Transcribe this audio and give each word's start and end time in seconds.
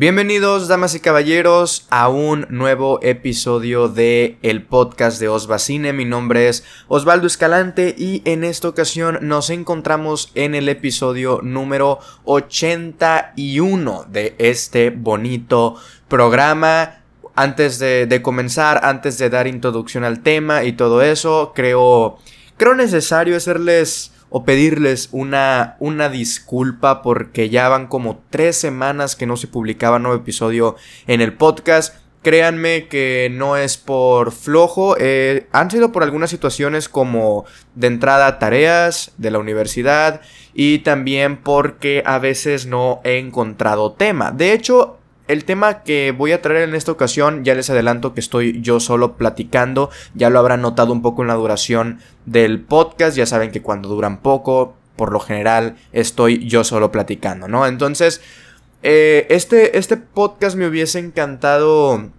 Bienvenidos, 0.00 0.66
damas 0.66 0.94
y 0.94 1.00
caballeros, 1.00 1.86
a 1.90 2.08
un 2.08 2.46
nuevo 2.48 3.00
episodio 3.02 3.90
de 3.90 4.38
el 4.40 4.62
podcast 4.62 5.20
de 5.20 5.28
Osvacine. 5.28 5.92
Mi 5.92 6.06
nombre 6.06 6.48
es 6.48 6.64
Osvaldo 6.88 7.26
Escalante 7.26 7.94
y 7.98 8.22
en 8.24 8.42
esta 8.42 8.66
ocasión 8.66 9.18
nos 9.20 9.50
encontramos 9.50 10.32
en 10.34 10.54
el 10.54 10.70
episodio 10.70 11.40
número 11.42 11.98
81 12.24 14.06
de 14.08 14.34
este 14.38 14.88
bonito 14.88 15.76
programa. 16.08 17.02
Antes 17.34 17.78
de, 17.78 18.06
de 18.06 18.22
comenzar, 18.22 18.80
antes 18.82 19.18
de 19.18 19.28
dar 19.28 19.46
introducción 19.48 20.04
al 20.04 20.22
tema 20.22 20.64
y 20.64 20.72
todo 20.72 21.02
eso, 21.02 21.52
creo, 21.54 22.18
creo 22.56 22.74
necesario 22.74 23.36
hacerles 23.36 24.12
o 24.30 24.44
pedirles 24.44 25.08
una, 25.12 25.76
una 25.80 26.08
disculpa 26.08 27.02
porque 27.02 27.50
ya 27.50 27.68
van 27.68 27.88
como 27.88 28.22
tres 28.30 28.56
semanas 28.56 29.16
que 29.16 29.26
no 29.26 29.36
se 29.36 29.48
publicaba 29.48 29.98
nuevo 29.98 30.16
episodio 30.16 30.76
en 31.06 31.20
el 31.20 31.34
podcast. 31.34 31.94
Créanme 32.22 32.86
que 32.86 33.30
no 33.32 33.56
es 33.56 33.78
por 33.78 34.32
flojo, 34.32 34.94
eh, 34.98 35.48
han 35.52 35.70
sido 35.70 35.90
por 35.90 36.02
algunas 36.02 36.28
situaciones 36.28 36.88
como 36.88 37.46
de 37.74 37.86
entrada 37.86 38.38
tareas 38.38 39.12
de 39.16 39.30
la 39.30 39.38
universidad 39.38 40.20
y 40.52 40.80
también 40.80 41.38
porque 41.38 42.02
a 42.04 42.18
veces 42.18 42.66
no 42.66 43.00
he 43.04 43.18
encontrado 43.18 43.92
tema. 43.92 44.32
De 44.32 44.52
hecho, 44.52 44.99
el 45.30 45.44
tema 45.44 45.82
que 45.84 46.12
voy 46.16 46.32
a 46.32 46.42
traer 46.42 46.68
en 46.68 46.74
esta 46.74 46.90
ocasión, 46.90 47.44
ya 47.44 47.54
les 47.54 47.70
adelanto 47.70 48.14
que 48.14 48.20
estoy 48.20 48.60
yo 48.62 48.80
solo 48.80 49.16
platicando, 49.16 49.90
ya 50.14 50.28
lo 50.28 50.40
habrán 50.40 50.62
notado 50.62 50.92
un 50.92 51.02
poco 51.02 51.22
en 51.22 51.28
la 51.28 51.34
duración 51.34 52.00
del 52.26 52.60
podcast, 52.60 53.16
ya 53.16 53.26
saben 53.26 53.52
que 53.52 53.62
cuando 53.62 53.88
duran 53.88 54.22
poco, 54.22 54.74
por 54.96 55.12
lo 55.12 55.20
general 55.20 55.76
estoy 55.92 56.46
yo 56.46 56.64
solo 56.64 56.90
platicando, 56.90 57.46
¿no? 57.46 57.66
Entonces, 57.66 58.20
eh, 58.82 59.26
este, 59.30 59.78
este 59.78 59.96
podcast 59.96 60.56
me 60.56 60.66
hubiese 60.66 60.98
encantado 60.98 62.10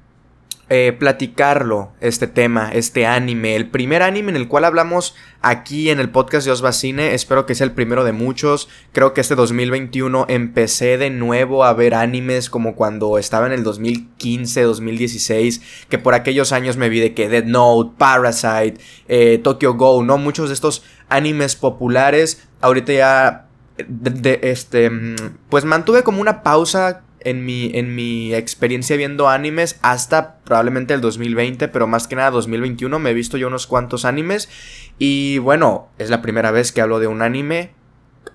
eh, 0.73 0.94
platicarlo, 0.94 1.91
este 2.00 2.27
tema, 2.27 2.72
este 2.72 3.05
anime, 3.05 3.58
el 3.58 3.69
primer 3.69 4.02
anime 4.02 4.30
en 4.30 4.38
el 4.38 4.47
cual 4.47 4.64
hablamos 4.64 5.16
aquí 5.41 5.89
en 5.89 6.00
el 6.00 6.09
podcast 6.09 6.45
de 6.45 6.53
Osvacine, 6.53 7.14
espero 7.14 7.45
que 7.45 7.55
sea 7.55 7.66
el 7.66 7.73
primero 7.73 8.05
de 8.05 8.14
muchos, 8.14 8.69
creo 8.94 9.14
que 9.14 9.19
este 9.19 9.36
2021 9.36 10.27
empecé 10.30 10.97
de 10.97 11.09
nuevo 11.09 11.66
a 11.66 11.73
ver 11.73 11.94
animes 11.94 12.49
como 12.49 12.77
cuando 12.77 13.17
estaba 13.17 13.47
en 13.47 13.52
el 13.52 13.66
2015, 13.66 14.61
2016, 14.61 15.61
que 15.89 15.97
por 15.97 16.14
aquellos 16.14 16.53
años 16.53 16.77
me 16.77 16.88
vi 16.88 17.02
de 17.02 17.14
que 17.14 17.27
Dead 17.27 17.44
Note, 17.44 17.92
Parasite, 17.97 18.75
eh, 19.09 19.42
Tokyo 19.44 19.73
Go, 19.73 20.02
¿no? 20.03 20.17
Muchos 20.17 20.47
de 20.47 20.53
estos 20.53 20.86
animes 21.09 21.58
populares, 21.58 22.47
ahorita 22.61 22.94
ya, 22.94 23.47
de, 23.89 24.39
este, 24.44 24.89
mm, 24.89 25.38
pues 25.49 25.66
mantuve 25.66 26.03
como 26.03 26.22
una 26.22 26.44
pausa 26.44 27.03
en 27.23 27.45
mi, 27.45 27.72
en 27.73 27.95
mi 27.95 28.33
experiencia 28.33 28.97
viendo 28.97 29.30
animes 29.30 29.80
hasta 29.81 30.39
probablemente 30.44 30.94
el 30.94 31.02
2020, 31.02 31.67
pero 31.67 31.88
más 31.88 32.08
que 32.08 32.16
nada 32.16 32.31
2021 32.31 33.00
me 33.00 33.11
he 33.11 33.14
visto 33.14 33.38
yo 33.38 33.47
unos 33.47 33.67
cuantos 33.67 34.05
animes. 34.05 34.50
Y 34.97 35.38
bueno, 35.39 35.89
es 35.97 36.09
la 36.09 36.22
primera 36.22 36.52
vez 36.52 36.72
que 36.72 36.81
hablo 36.81 36.99
de 36.99 37.08
un 37.08 37.22
anime. 37.22 37.72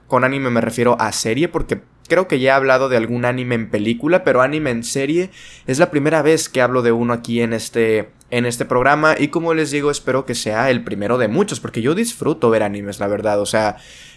Con 0.07 0.25
anime 0.25 0.51
me 0.51 0.61
refiero 0.61 0.97
a 1.01 1.13
serie 1.13 1.49
porque 1.49 1.83
creo 2.09 2.29
que 2.29 2.39
ya 2.41 2.51
he 2.51 2.55
hablado 2.55 2.89
de 2.89 2.97
algún 2.97 3.25
anime 3.25 3.55
en 3.55 3.71
película, 3.71 4.25
pero 4.25 4.43
anime 4.43 4.71
en 4.71 4.85
serie 4.85 5.31
es 5.67 5.79
la 5.79 5.91
primera 5.91 6.23
vez 6.23 6.49
que 6.49 6.63
hablo 6.63 6.83
de 6.83 6.93
uno 6.93 7.13
aquí 7.13 7.41
en 7.41 7.53
este 7.53 8.11
en 8.31 8.47
este 8.47 8.65
programa. 8.65 9.15
Y 9.19 9.29
como 9.29 9.55
les 9.55 9.71
digo 9.71 9.91
espero 9.91 10.25
que 10.25 10.35
sea 10.35 10.71
el 10.71 10.83
primero 10.85 11.19
de 11.19 11.29
muchos 11.29 11.61
porque 11.61 11.83
yo 11.83 11.95
disfruto 11.95 12.51
ver 12.51 12.63
animes 12.63 13.01
la 13.01 13.07
verdad. 13.07 13.41
O 13.41 13.47
sea 13.47 13.77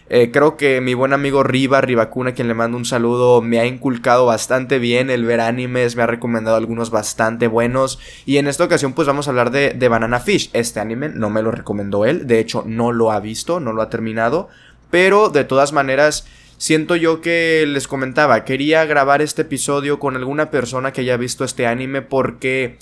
eh, 0.10 0.32
creo 0.32 0.58
que 0.58 0.82
mi 0.82 0.96
buen 0.96 1.14
amigo 1.14 1.44
Riva, 1.44 1.82
Rivacuna, 1.82 2.34
quien 2.34 2.48
le 2.48 2.56
mando 2.56 2.78
un 2.78 2.86
saludo, 2.86 3.42
me 3.42 3.60
ha 3.60 3.66
inculcado 3.68 4.26
bastante 4.26 4.80
bien 4.80 5.12
el 5.12 5.24
ver 5.24 5.40
animes, 5.40 5.96
me 5.96 6.02
ha 6.02 6.08
recomendado 6.08 6.58
algunos 6.58 6.90
bastante 6.90 7.48
buenos. 7.48 8.00
Y 8.26 8.38
en 8.38 8.48
esta 8.48 8.64
ocasión, 8.64 8.94
pues 8.94 9.08
vamos 9.08 9.28
a 9.28 9.30
hablar 9.32 9.52
de, 9.52 9.74
de 9.74 9.88
Banana 9.88 10.20
Fish. 10.20 10.50
Este 10.54 10.80
anime 10.80 11.10
no 11.10 11.30
me 11.30 11.44
lo 11.44 11.52
recomendó 11.52 12.06
él, 12.06 12.26
de 12.26 12.40
hecho, 12.40 12.64
no 12.66 12.92
lo 12.92 13.12
ha 13.12 13.20
visto, 13.20 13.60
no 13.60 13.72
lo 13.72 13.84
ha 13.84 13.90
terminado. 13.90 14.50
Pero 14.90 15.30
de 15.30 15.44
todas 15.44 15.74
maneras, 15.74 16.26
siento 16.58 16.96
yo 16.96 17.22
que 17.22 17.66
les 17.68 17.88
comentaba, 17.88 18.46
quería 18.46 18.86
grabar 18.86 19.22
este 19.22 19.44
episodio 19.44 20.00
con 20.00 20.16
alguna 20.16 20.50
persona 20.50 20.92
que 20.92 21.02
haya 21.02 21.18
visto 21.18 21.44
este 21.44 21.68
anime 21.68 22.02
porque. 22.02 22.78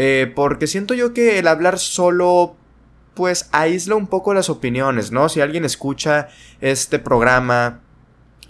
Eh, 0.00 0.30
porque 0.32 0.68
siento 0.68 0.94
yo 0.94 1.12
que 1.12 1.40
el 1.40 1.48
hablar 1.48 1.80
solo 1.80 2.54
pues 3.18 3.48
aísla 3.50 3.96
un 3.96 4.06
poco 4.06 4.32
las 4.32 4.48
opiniones, 4.48 5.10
¿no? 5.10 5.28
Si 5.28 5.40
alguien 5.40 5.64
escucha 5.64 6.28
este 6.60 7.00
programa 7.00 7.80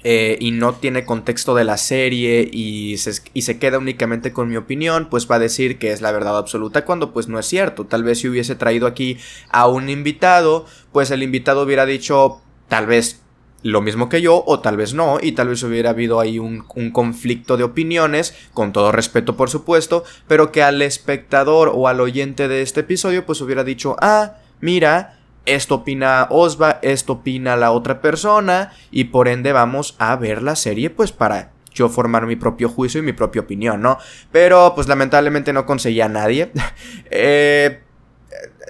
eh, 0.04 0.36
y 0.40 0.50
no 0.50 0.74
tiene 0.74 1.06
contexto 1.06 1.54
de 1.54 1.64
la 1.64 1.78
serie 1.78 2.46
y 2.52 2.98
se, 2.98 3.22
y 3.32 3.42
se, 3.42 3.58
queda 3.58 3.78
únicamente 3.78 4.30
con 4.30 4.46
mi 4.50 4.56
opinión, 4.56 5.08
pues 5.08 5.26
va 5.26 5.36
a 5.36 5.38
decir 5.38 5.78
que 5.78 5.90
es 5.90 6.02
la 6.02 6.12
verdad 6.12 6.36
absoluta 6.36 6.84
cuando 6.84 7.14
pues 7.14 7.28
no 7.28 7.38
es 7.38 7.46
cierto. 7.46 7.86
Tal 7.86 8.04
vez 8.04 8.18
si 8.18 8.28
hubiese 8.28 8.56
traído 8.56 8.86
aquí 8.86 9.16
a 9.48 9.68
un 9.68 9.88
invitado, 9.88 10.66
pues 10.92 11.10
el 11.10 11.22
invitado 11.22 11.62
hubiera 11.62 11.86
dicho 11.86 12.42
tal 12.68 12.84
vez 12.86 13.22
lo 13.62 13.80
mismo 13.80 14.10
que 14.10 14.20
yo 14.20 14.44
o 14.46 14.60
tal 14.60 14.76
vez 14.76 14.92
no 14.92 15.16
y 15.18 15.32
tal 15.32 15.48
vez 15.48 15.62
hubiera 15.62 15.90
habido 15.90 16.20
ahí 16.20 16.38
un, 16.38 16.66
un, 16.74 16.90
conflicto 16.90 17.56
de 17.56 17.64
opiniones, 17.64 18.34
con 18.52 18.74
todo 18.74 18.92
respeto 18.92 19.34
por 19.34 19.48
supuesto, 19.48 20.04
pero 20.26 20.52
que 20.52 20.62
al 20.62 20.82
espectador 20.82 21.72
o 21.74 21.88
al 21.88 22.02
oyente 22.02 22.48
de 22.48 22.60
este 22.60 22.80
episodio 22.80 23.24
pues 23.24 23.40
hubiera 23.40 23.64
dicho, 23.64 23.96
ah, 24.02 24.34
mira, 24.60 25.18
esto 25.46 25.76
opina 25.76 26.26
Osva, 26.30 26.78
esto 26.82 27.14
opina 27.14 27.56
la 27.56 27.70
otra 27.72 28.00
persona 28.00 28.72
y 28.90 29.04
por 29.04 29.28
ende 29.28 29.52
vamos 29.52 29.96
a 29.98 30.14
ver 30.16 30.42
la 30.42 30.56
serie 30.56 30.90
pues 30.90 31.12
para 31.12 31.52
yo 31.72 31.88
formar 31.88 32.26
mi 32.26 32.36
propio 32.36 32.68
juicio 32.68 33.00
y 33.00 33.04
mi 33.04 33.12
propia 33.12 33.42
opinión, 33.42 33.80
¿no? 33.80 33.98
Pero 34.32 34.72
pues 34.74 34.88
lamentablemente 34.88 35.52
no 35.52 35.64
conseguía 35.64 36.06
a 36.06 36.08
nadie. 36.08 36.52
eh, 37.10 37.82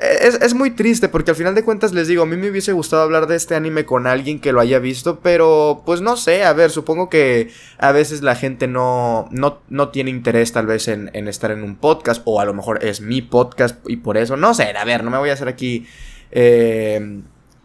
es, 0.01 0.55
muy 0.55 0.71
triste 0.71 1.09
porque 1.09 1.33
al 1.33 1.37
final 1.37 1.55
de 1.55 1.65
cuentas 1.65 1.93
les 1.93 2.09
digo, 2.09 2.23
a 2.23 2.27
mí 2.27 2.37
me 2.37 2.51
hubiese 2.51 2.73
gustado 2.73 3.03
hablar 3.03 3.27
de 3.27 3.37
este 3.37 3.55
anime 3.55 3.85
con 3.85 4.07
alguien 4.07 4.41
que 4.41 4.53
lo 4.53 4.61
haya 4.61 4.79
visto, 4.79 5.21
pero 5.21 5.83
pues 5.85 6.01
no 6.01 6.17
sé, 6.17 6.45
a 6.45 6.53
ver, 6.53 6.71
supongo 6.71 7.09
que 7.09 7.51
a 7.79 7.93
veces 7.93 8.23
la 8.23 8.35
gente 8.35 8.69
no, 8.69 9.29
no, 9.31 9.61
no 9.69 9.89
tiene 9.89 10.11
interés 10.11 10.53
tal 10.53 10.67
vez 10.67 10.89
en, 10.89 11.11
en, 11.15 11.29
estar 11.29 11.51
en 11.51 11.63
un 11.63 11.77
podcast 11.77 12.23
o 12.25 12.41
a 12.41 12.45
lo 12.45 12.55
mejor 12.55 12.85
es 12.85 13.01
mi 13.01 13.23
podcast 13.23 13.79
y 13.89 13.97
por 13.97 14.17
eso, 14.17 14.37
no 14.37 14.55
sé, 14.55 14.75
a 14.77 14.85
ver, 14.85 15.05
no 15.05 15.11
me 15.11 15.19
voy 15.19 15.31
a 15.31 15.35
hacer 15.35 15.49
aquí 15.49 15.87
eh, 16.31 17.21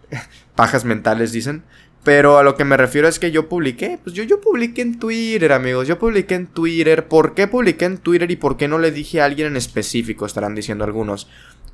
pajas 0.56 0.86
mentales, 0.86 1.32
dicen. 1.32 1.64
Pero 2.04 2.38
a 2.38 2.44
lo 2.44 2.56
que 2.56 2.66
me 2.66 2.76
refiero 2.76 3.08
es 3.08 3.18
que 3.18 3.32
yo 3.32 3.48
publiqué, 3.48 3.98
pues 4.04 4.14
yo, 4.14 4.24
yo 4.24 4.42
publiqué 4.42 4.82
en 4.82 5.00
Twitter, 5.00 5.54
amigos, 5.54 5.88
yo 5.88 5.98
publiqué 5.98 6.36
en 6.36 6.48
Twitter. 6.48 7.08
¿Por 7.08 7.34
qué 7.34 7.48
publiqué 7.48 7.86
en 7.86 7.98
Twitter 7.98 8.30
y 8.30 8.36
por 8.36 8.58
qué 8.58 8.68
no 8.68 8.78
le 8.78 8.92
dije 8.92 9.22
a 9.22 9.26
alguien 9.26 9.48
en 9.48 9.56
específico? 9.56 10.26
Estarán 10.26 10.54
diciendo 10.54 10.84
algunos. 10.84 11.30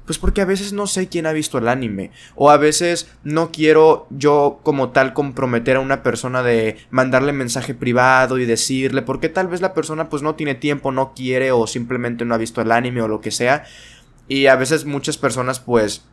Pues 0.09 0.18
porque 0.18 0.42
a 0.42 0.46
veces 0.46 0.74
no 0.74 0.88
sé 0.88 1.08
quién 1.08 1.28
ha 1.28 1.34
visto 1.34 1.59
el 1.59 1.68
anime. 1.68 2.09
O 2.34 2.50
a 2.50 2.58
veces 2.58 3.12
no 3.24 3.52
quiero 3.52 4.08
yo 4.09 4.59
como 4.64 4.90
tal 4.90 5.14
comprometer 5.14 5.75
a 5.75 5.81
una 5.81 6.02
persona 6.02 6.42
de 6.42 6.78
mandarle 6.90 7.31
mensaje 7.31 7.75
privado 7.75 8.40
y 8.40 8.46
decirle. 8.48 9.03
Porque 9.03 9.30
tal 9.30 9.48
vez 9.50 9.62
la 9.62 9.75
persona 9.75 10.09
pues 10.09 10.24
no 10.24 10.34
tiene 10.34 10.56
tiempo, 10.56 10.92
no 10.92 11.14
quiere 11.14 11.52
o 11.52 11.68
simplemente 11.68 12.25
no 12.25 12.34
ha 12.34 12.40
visto 12.40 12.59
el 12.59 12.72
anime 12.72 13.03
o 13.03 13.08
lo 13.08 13.22
que 13.22 13.30
sea. 13.30 13.66
Y 14.28 14.48
a 14.48 14.56
veces 14.56 14.86
muchas 14.86 15.19
personas 15.19 15.59
pues... 15.59 16.03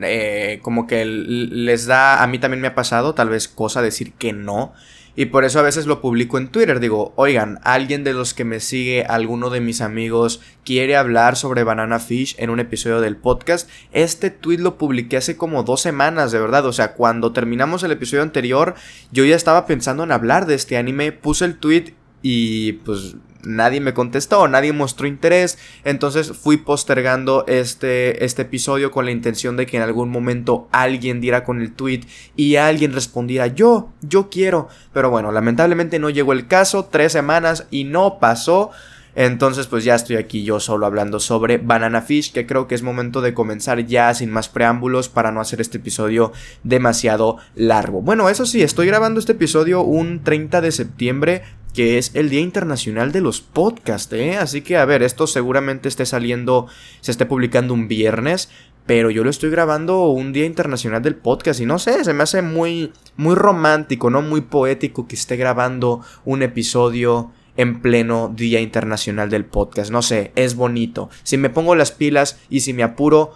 Eh, 0.00 0.58
como 0.60 0.88
que 0.88 1.04
les 1.04 1.86
da, 1.86 2.24
a 2.24 2.26
mí 2.26 2.40
también 2.40 2.60
me 2.60 2.66
ha 2.66 2.74
pasado 2.74 3.14
tal 3.14 3.28
vez 3.28 3.46
cosa 3.46 3.82
decir 3.82 4.14
que 4.14 4.32
no. 4.32 4.72
Y 5.16 5.26
por 5.26 5.44
eso 5.44 5.58
a 5.58 5.62
veces 5.62 5.86
lo 5.86 6.00
publico 6.00 6.38
en 6.38 6.48
Twitter. 6.48 6.80
Digo, 6.80 7.12
oigan, 7.16 7.58
alguien 7.62 8.04
de 8.04 8.12
los 8.12 8.34
que 8.34 8.44
me 8.44 8.60
sigue, 8.60 9.04
alguno 9.04 9.50
de 9.50 9.60
mis 9.60 9.80
amigos, 9.80 10.40
quiere 10.64 10.96
hablar 10.96 11.36
sobre 11.36 11.64
Banana 11.64 11.98
Fish 11.98 12.36
en 12.38 12.50
un 12.50 12.60
episodio 12.60 13.00
del 13.00 13.16
podcast. 13.16 13.68
Este 13.92 14.30
tweet 14.30 14.58
lo 14.58 14.78
publiqué 14.78 15.16
hace 15.16 15.36
como 15.36 15.62
dos 15.62 15.80
semanas, 15.80 16.32
de 16.32 16.40
verdad. 16.40 16.66
O 16.66 16.72
sea, 16.72 16.94
cuando 16.94 17.32
terminamos 17.32 17.82
el 17.82 17.92
episodio 17.92 18.22
anterior, 18.22 18.74
yo 19.12 19.24
ya 19.24 19.36
estaba 19.36 19.66
pensando 19.66 20.04
en 20.04 20.12
hablar 20.12 20.46
de 20.46 20.54
este 20.54 20.76
anime. 20.76 21.12
Puse 21.12 21.44
el 21.44 21.58
tweet 21.58 21.94
y 22.22 22.72
pues 22.72 23.16
nadie 23.44 23.80
me 23.80 23.94
contestó, 23.94 24.48
nadie 24.48 24.72
mostró 24.72 25.06
interés, 25.06 25.58
entonces 25.84 26.32
fui 26.32 26.56
postergando 26.56 27.44
este, 27.46 28.24
este 28.24 28.42
episodio 28.42 28.90
con 28.90 29.04
la 29.04 29.10
intención 29.10 29.56
de 29.56 29.66
que 29.66 29.76
en 29.76 29.82
algún 29.82 30.10
momento 30.10 30.68
alguien 30.72 31.20
diera 31.20 31.44
con 31.44 31.60
el 31.60 31.72
tweet 31.72 32.02
y 32.36 32.56
alguien 32.56 32.92
respondiera 32.92 33.46
yo, 33.48 33.90
yo 34.02 34.30
quiero, 34.30 34.68
pero 34.92 35.10
bueno, 35.10 35.32
lamentablemente 35.32 35.98
no 35.98 36.10
llegó 36.10 36.32
el 36.32 36.46
caso, 36.46 36.86
tres 36.90 37.12
semanas 37.12 37.66
y 37.70 37.84
no 37.84 38.18
pasó. 38.18 38.70
Entonces 39.14 39.66
pues 39.66 39.84
ya 39.84 39.94
estoy 39.94 40.16
aquí 40.16 40.44
yo 40.44 40.60
solo 40.60 40.86
hablando 40.86 41.20
sobre 41.20 41.58
Banana 41.58 42.02
Fish 42.02 42.32
que 42.32 42.46
creo 42.46 42.68
que 42.68 42.74
es 42.74 42.82
momento 42.82 43.20
de 43.20 43.34
comenzar 43.34 43.84
ya 43.86 44.12
sin 44.14 44.30
más 44.30 44.48
preámbulos 44.48 45.08
para 45.08 45.32
no 45.32 45.40
hacer 45.40 45.60
este 45.60 45.78
episodio 45.78 46.32
demasiado 46.62 47.38
largo. 47.54 48.02
Bueno, 48.02 48.28
eso 48.28 48.46
sí, 48.46 48.62
estoy 48.62 48.86
grabando 48.86 49.20
este 49.20 49.32
episodio 49.32 49.82
un 49.82 50.22
30 50.22 50.60
de 50.60 50.72
septiembre 50.72 51.42
que 51.74 51.98
es 51.98 52.12
el 52.14 52.30
Día 52.30 52.40
Internacional 52.40 53.12
de 53.12 53.20
los 53.20 53.40
Podcasts, 53.40 54.12
¿eh? 54.12 54.36
Así 54.36 54.62
que, 54.62 54.76
a 54.76 54.84
ver, 54.84 55.02
esto 55.02 55.26
seguramente 55.26 55.88
esté 55.88 56.04
saliendo, 56.04 56.66
se 57.00 57.12
esté 57.12 57.26
publicando 57.26 57.74
un 57.74 57.86
viernes, 57.86 58.50
pero 58.86 59.10
yo 59.10 59.22
lo 59.22 59.30
estoy 59.30 59.50
grabando 59.50 60.08
un 60.08 60.32
Día 60.32 60.46
Internacional 60.46 61.02
del 61.02 61.14
Podcast 61.14 61.60
y 61.60 61.66
no 61.66 61.78
sé, 61.78 62.02
se 62.04 62.12
me 62.12 62.24
hace 62.24 62.42
muy, 62.42 62.92
muy 63.16 63.36
romántico, 63.36 64.10
¿no? 64.10 64.20
Muy 64.22 64.40
poético 64.40 65.06
que 65.06 65.14
esté 65.14 65.36
grabando 65.36 66.00
un 66.24 66.42
episodio 66.42 67.30
en 67.60 67.82
pleno 67.82 68.32
Día 68.34 68.60
Internacional 68.60 69.28
del 69.28 69.44
Podcast. 69.44 69.90
No 69.90 70.00
sé, 70.00 70.32
es 70.34 70.54
bonito. 70.54 71.10
Si 71.24 71.36
me 71.36 71.50
pongo 71.50 71.74
las 71.74 71.92
pilas 71.92 72.38
y 72.48 72.60
si 72.60 72.72
me 72.72 72.82
apuro, 72.82 73.34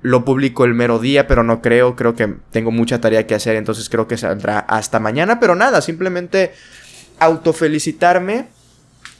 lo 0.00 0.24
publico 0.24 0.64
el 0.64 0.72
mero 0.72 0.98
día, 0.98 1.26
pero 1.26 1.42
no 1.42 1.60
creo, 1.60 1.94
creo 1.94 2.14
que 2.16 2.34
tengo 2.50 2.70
mucha 2.70 3.02
tarea 3.02 3.26
que 3.26 3.34
hacer, 3.34 3.56
entonces 3.56 3.90
creo 3.90 4.08
que 4.08 4.16
saldrá 4.16 4.58
hasta 4.58 5.00
mañana, 5.00 5.38
pero 5.38 5.54
nada, 5.54 5.82
simplemente 5.82 6.54
autofelicitarme 7.18 8.46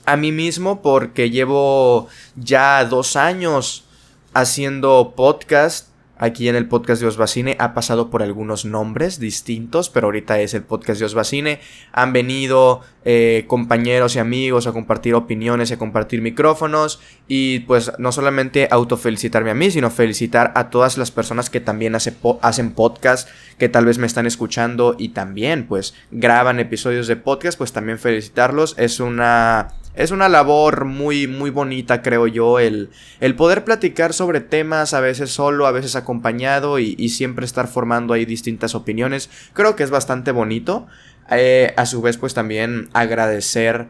a 0.06 0.16
mí 0.16 0.32
mismo 0.32 0.80
porque 0.80 1.28
llevo 1.28 2.08
ya 2.34 2.86
dos 2.86 3.16
años 3.16 3.84
haciendo 4.32 5.12
podcast 5.14 5.88
aquí 6.18 6.48
en 6.48 6.56
el 6.56 6.68
podcast 6.68 7.02
de 7.02 7.08
Osbacine 7.08 7.56
ha 7.58 7.74
pasado 7.74 8.10
por 8.10 8.22
algunos 8.22 8.64
nombres 8.64 9.18
distintos, 9.18 9.90
pero 9.90 10.06
ahorita 10.06 10.40
es 10.40 10.54
el 10.54 10.62
podcast 10.62 11.00
de 11.00 11.06
Osbacine. 11.06 11.60
Han 11.92 12.12
venido 12.12 12.80
eh, 13.04 13.44
compañeros 13.48 14.14
y 14.16 14.20
amigos 14.20 14.66
a 14.66 14.72
compartir 14.72 15.14
opiniones, 15.14 15.72
a 15.72 15.78
compartir 15.78 16.22
micrófonos 16.22 17.00
y 17.26 17.60
pues 17.60 17.92
no 17.98 18.12
solamente 18.12 18.68
autofelicitarme 18.70 19.50
a 19.50 19.54
mí, 19.54 19.70
sino 19.70 19.90
felicitar 19.90 20.52
a 20.54 20.70
todas 20.70 20.96
las 20.98 21.10
personas 21.10 21.50
que 21.50 21.60
también 21.60 21.94
hacen 21.94 22.72
podcast, 22.72 23.28
que 23.58 23.68
tal 23.68 23.84
vez 23.84 23.98
me 23.98 24.06
están 24.06 24.26
escuchando 24.26 24.94
y 24.98 25.10
también 25.10 25.66
pues 25.66 25.94
graban 26.10 26.60
episodios 26.60 27.08
de 27.08 27.16
podcast, 27.16 27.58
pues 27.58 27.72
también 27.72 27.98
felicitarlos. 27.98 28.74
Es 28.78 29.00
una 29.00 29.68
es 29.94 30.10
una 30.10 30.28
labor 30.28 30.86
muy, 30.86 31.26
muy 31.26 31.50
bonita, 31.50 32.00
creo 32.00 32.26
yo, 32.26 32.58
el, 32.58 32.90
el 33.20 33.34
poder 33.36 33.64
platicar 33.64 34.14
sobre 34.14 34.40
temas, 34.40 34.94
a 34.94 35.00
veces 35.00 35.30
solo, 35.30 35.66
a 35.66 35.72
veces 35.72 35.96
acompañado 35.96 36.78
y, 36.78 37.08
siempre 37.10 37.44
estar 37.44 37.68
formando 37.68 38.14
ahí 38.14 38.24
distintas 38.24 38.74
opiniones. 38.74 39.28
Creo 39.52 39.76
que 39.76 39.82
es 39.82 39.90
bastante 39.90 40.32
bonito. 40.32 40.86
Eh, 41.30 41.74
a 41.76 41.86
su 41.86 42.00
vez, 42.00 42.16
pues 42.16 42.32
también 42.32 42.88
agradecer 42.94 43.88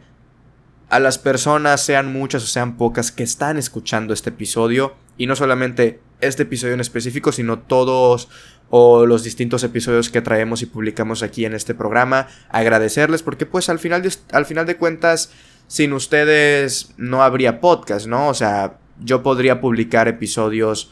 a 0.91 0.99
las 0.99 1.19
personas, 1.19 1.81
sean 1.81 2.13
muchas 2.13 2.43
o 2.43 2.47
sean 2.47 2.77
pocas, 2.77 3.13
que 3.13 3.23
están 3.23 3.57
escuchando 3.57 4.13
este 4.13 4.31
episodio. 4.31 4.95
Y 5.17 5.27
no 5.27 5.37
solamente 5.37 6.01
este 6.21 6.43
episodio 6.43 6.75
en 6.75 6.81
específico, 6.81 7.33
sino 7.33 7.61
todos 7.61 8.29
o 8.71 9.05
los 9.07 9.23
distintos 9.23 9.63
episodios 9.65 10.09
que 10.09 10.23
traemos 10.23 10.63
y 10.63 10.67
publicamos 10.67 11.23
aquí 11.23 11.45
en 11.45 11.55
este 11.55 11.75
programa. 11.75 12.29
Agradecerles 12.49 13.23
porque 13.23 13.45
pues 13.47 13.69
al 13.69 13.79
final 13.79 14.03
al 14.33 14.47
final 14.47 14.67
de 14.67 14.77
cuentas 14.77 15.31
sin 15.73 15.95
ustedes 15.95 16.93
no 16.99 17.23
habría 17.23 17.59
podcast, 17.59 18.07
¿no? 18.07 18.29
O 18.29 18.35
sea, 18.35 18.77
yo 19.01 19.23
podría 19.23 19.63
publicar 19.63 20.07
episodios 20.07 20.91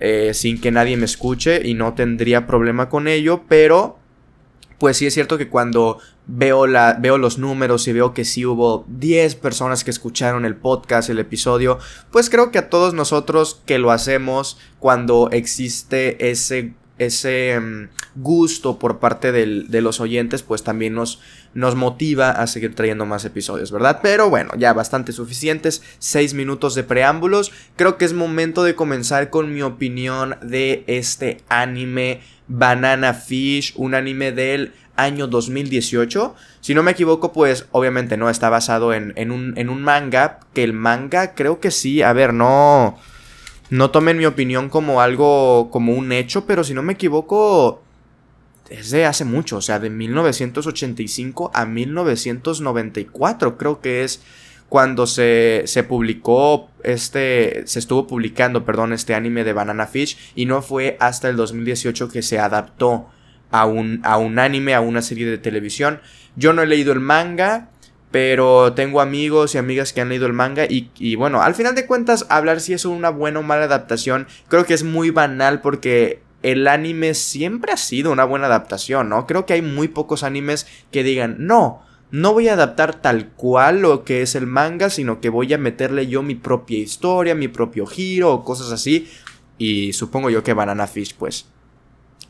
eh, 0.00 0.32
sin 0.34 0.60
que 0.60 0.72
nadie 0.72 0.96
me 0.96 1.04
escuche 1.04 1.60
y 1.64 1.74
no 1.74 1.94
tendría 1.94 2.44
problema 2.44 2.88
con 2.88 3.06
ello, 3.06 3.44
pero 3.48 4.00
pues 4.78 4.96
sí 4.96 5.06
es 5.06 5.14
cierto 5.14 5.38
que 5.38 5.48
cuando 5.48 6.00
veo, 6.26 6.66
la, 6.66 6.98
veo 7.00 7.18
los 7.18 7.38
números 7.38 7.86
y 7.86 7.92
veo 7.92 8.14
que 8.14 8.24
sí 8.24 8.44
hubo 8.44 8.84
10 8.88 9.36
personas 9.36 9.84
que 9.84 9.92
escucharon 9.92 10.44
el 10.44 10.56
podcast, 10.56 11.08
el 11.08 11.20
episodio, 11.20 11.78
pues 12.10 12.28
creo 12.28 12.50
que 12.50 12.58
a 12.58 12.68
todos 12.68 12.94
nosotros 12.94 13.62
que 13.64 13.78
lo 13.78 13.92
hacemos 13.92 14.58
cuando 14.80 15.30
existe 15.30 16.30
ese 16.30 16.74
ese 16.98 17.58
mm, 17.60 17.88
gusto 18.16 18.78
por 18.78 18.98
parte 18.98 19.32
de 19.32 19.80
los 19.80 20.00
oyentes, 20.00 20.42
pues 20.42 20.62
también 20.62 20.94
nos, 20.94 21.20
nos 21.54 21.74
motiva 21.74 22.30
a 22.30 22.46
seguir 22.46 22.74
trayendo 22.74 23.06
más 23.06 23.24
episodios, 23.24 23.72
¿verdad? 23.72 24.00
Pero 24.02 24.30
bueno, 24.30 24.50
ya 24.58 24.72
bastante 24.72 25.12
suficientes, 25.12 25.82
6 25.98 26.34
minutos 26.34 26.74
de 26.74 26.84
preámbulos. 26.84 27.52
Creo 27.76 27.96
que 27.98 28.04
es 28.04 28.12
momento 28.12 28.62
de 28.62 28.74
comenzar 28.74 29.30
con 29.30 29.52
mi 29.52 29.62
opinión 29.62 30.36
de 30.42 30.84
este 30.86 31.38
anime 31.48 32.20
Banana 32.48 33.14
Fish, 33.14 33.74
un 33.76 33.94
anime 33.94 34.32
del 34.32 34.72
año 34.96 35.26
2018. 35.26 36.34
Si 36.60 36.74
no 36.74 36.82
me 36.82 36.92
equivoco, 36.92 37.32
pues 37.32 37.66
obviamente 37.72 38.16
no, 38.16 38.30
está 38.30 38.48
basado 38.48 38.92
en, 38.92 39.12
en, 39.16 39.30
un, 39.30 39.54
en 39.56 39.68
un 39.68 39.82
manga, 39.82 40.40
que 40.52 40.64
el 40.64 40.72
manga 40.72 41.34
creo 41.34 41.60
que 41.60 41.70
sí, 41.70 42.02
a 42.02 42.12
ver, 42.12 42.32
no... 42.32 42.98
No 43.70 43.90
tomen 43.90 44.18
mi 44.18 44.26
opinión 44.26 44.68
como 44.68 45.00
algo, 45.00 45.70
como 45.70 45.92
un 45.92 46.12
hecho, 46.12 46.46
pero 46.46 46.62
si 46.62 46.74
no 46.74 46.82
me 46.82 46.92
equivoco, 46.92 47.82
es 48.70 48.90
de 48.90 49.06
hace 49.06 49.24
mucho, 49.24 49.56
o 49.58 49.62
sea, 49.62 49.78
de 49.78 49.90
1985 49.90 51.50
a 51.54 51.66
1994 51.66 53.56
creo 53.56 53.80
que 53.80 54.04
es 54.04 54.22
cuando 54.68 55.06
se, 55.06 55.62
se 55.66 55.84
publicó 55.84 56.68
este, 56.82 57.66
se 57.66 57.78
estuvo 57.78 58.06
publicando, 58.06 58.64
perdón, 58.64 58.92
este 58.92 59.14
anime 59.14 59.44
de 59.44 59.52
Banana 59.52 59.86
Fish 59.86 60.16
y 60.34 60.46
no 60.46 60.62
fue 60.62 60.96
hasta 61.00 61.28
el 61.28 61.36
2018 61.36 62.08
que 62.08 62.22
se 62.22 62.38
adaptó 62.38 63.08
a 63.50 63.66
un, 63.66 64.00
a 64.02 64.18
un 64.18 64.38
anime, 64.38 64.74
a 64.74 64.80
una 64.80 65.02
serie 65.02 65.26
de 65.26 65.38
televisión. 65.38 66.00
Yo 66.34 66.52
no 66.52 66.62
he 66.62 66.66
leído 66.66 66.92
el 66.92 67.00
manga, 67.00 67.70
pero 68.10 68.72
tengo 68.72 69.00
amigos 69.00 69.54
y 69.54 69.58
amigas 69.58 69.92
que 69.92 70.00
han 70.00 70.08
leído 70.08 70.26
el 70.26 70.32
manga 70.32 70.66
y, 70.68 71.16
bueno, 71.16 71.42
al 71.42 71.54
final 71.54 71.74
de 71.74 71.86
cuentas 71.86 72.26
hablar 72.28 72.60
si 72.60 72.72
es 72.72 72.84
una 72.84 73.10
buena 73.10 73.40
o 73.40 73.42
mala 73.42 73.64
adaptación 73.64 74.26
creo 74.48 74.64
que 74.64 74.74
es 74.74 74.84
muy 74.84 75.10
banal 75.10 75.60
porque 75.60 76.22
el 76.42 76.68
anime 76.68 77.14
siempre 77.14 77.72
ha 77.72 77.76
sido 77.76 78.12
una 78.12 78.24
buena 78.24 78.46
adaptación, 78.46 79.08
¿no? 79.08 79.26
Creo 79.26 79.46
que 79.46 79.54
hay 79.54 79.62
muy 79.62 79.88
pocos 79.88 80.22
animes 80.22 80.66
que 80.92 81.02
digan, 81.02 81.36
no, 81.40 81.82
no 82.10 82.32
voy 82.32 82.48
a 82.48 82.52
adaptar 82.52 82.94
tal 83.00 83.30
cual 83.30 83.80
lo 83.80 84.04
que 84.04 84.22
es 84.22 84.36
el 84.36 84.46
manga, 84.46 84.90
sino 84.90 85.20
que 85.20 85.28
voy 85.28 85.52
a 85.52 85.58
meterle 85.58 86.06
yo 86.06 86.22
mi 86.22 86.36
propia 86.36 86.78
historia, 86.78 87.34
mi 87.34 87.48
propio 87.48 87.84
giro 87.86 88.32
o 88.32 88.44
cosas 88.44 88.70
así. 88.70 89.08
Y 89.58 89.92
supongo 89.92 90.30
yo 90.30 90.44
que 90.44 90.52
Banana 90.52 90.86
Fish 90.86 91.16
pues 91.16 91.46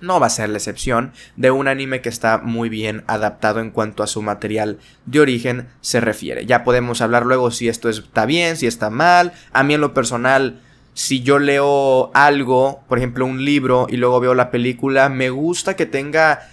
no 0.00 0.20
va 0.20 0.26
a 0.26 0.31
ser 0.31 0.48
la 0.48 0.58
excepción 0.58 1.12
de 1.37 1.50
un 1.50 1.69
anime 1.69 2.00
que 2.00 2.08
está 2.08 2.38
muy 2.38 2.69
bien 2.69 3.04
adaptado 3.06 3.60
en 3.60 3.70
cuanto 3.70 4.02
a 4.02 4.06
su 4.06 4.22
material 4.22 4.78
de 5.06 5.20
origen 5.20 5.69
se 5.81 6.00
refiere. 6.00 6.46
Ya 6.46 6.64
podemos 6.64 7.00
hablar 7.00 7.26
luego 7.26 7.50
si 7.50 7.69
esto 7.69 7.88
está 7.88 8.26
bien, 8.26 8.56
si 8.56 8.66
está 8.66 8.90
mal. 8.90 9.32
A 9.52 9.62
mí 9.62 9.75
en 9.75 9.81
lo 9.81 9.94
personal, 9.94 10.60
si 10.94 11.22
yo 11.22 11.38
leo 11.38 12.10
algo, 12.14 12.82
por 12.88 12.98
ejemplo 12.98 13.26
un 13.26 13.44
libro 13.44 13.87
y 13.88 13.96
luego 13.96 14.20
veo 14.20 14.34
la 14.34 14.50
película, 14.50 15.08
me 15.08 15.31
gusta 15.31 15.76
que 15.76 15.87
tenga 15.87 16.48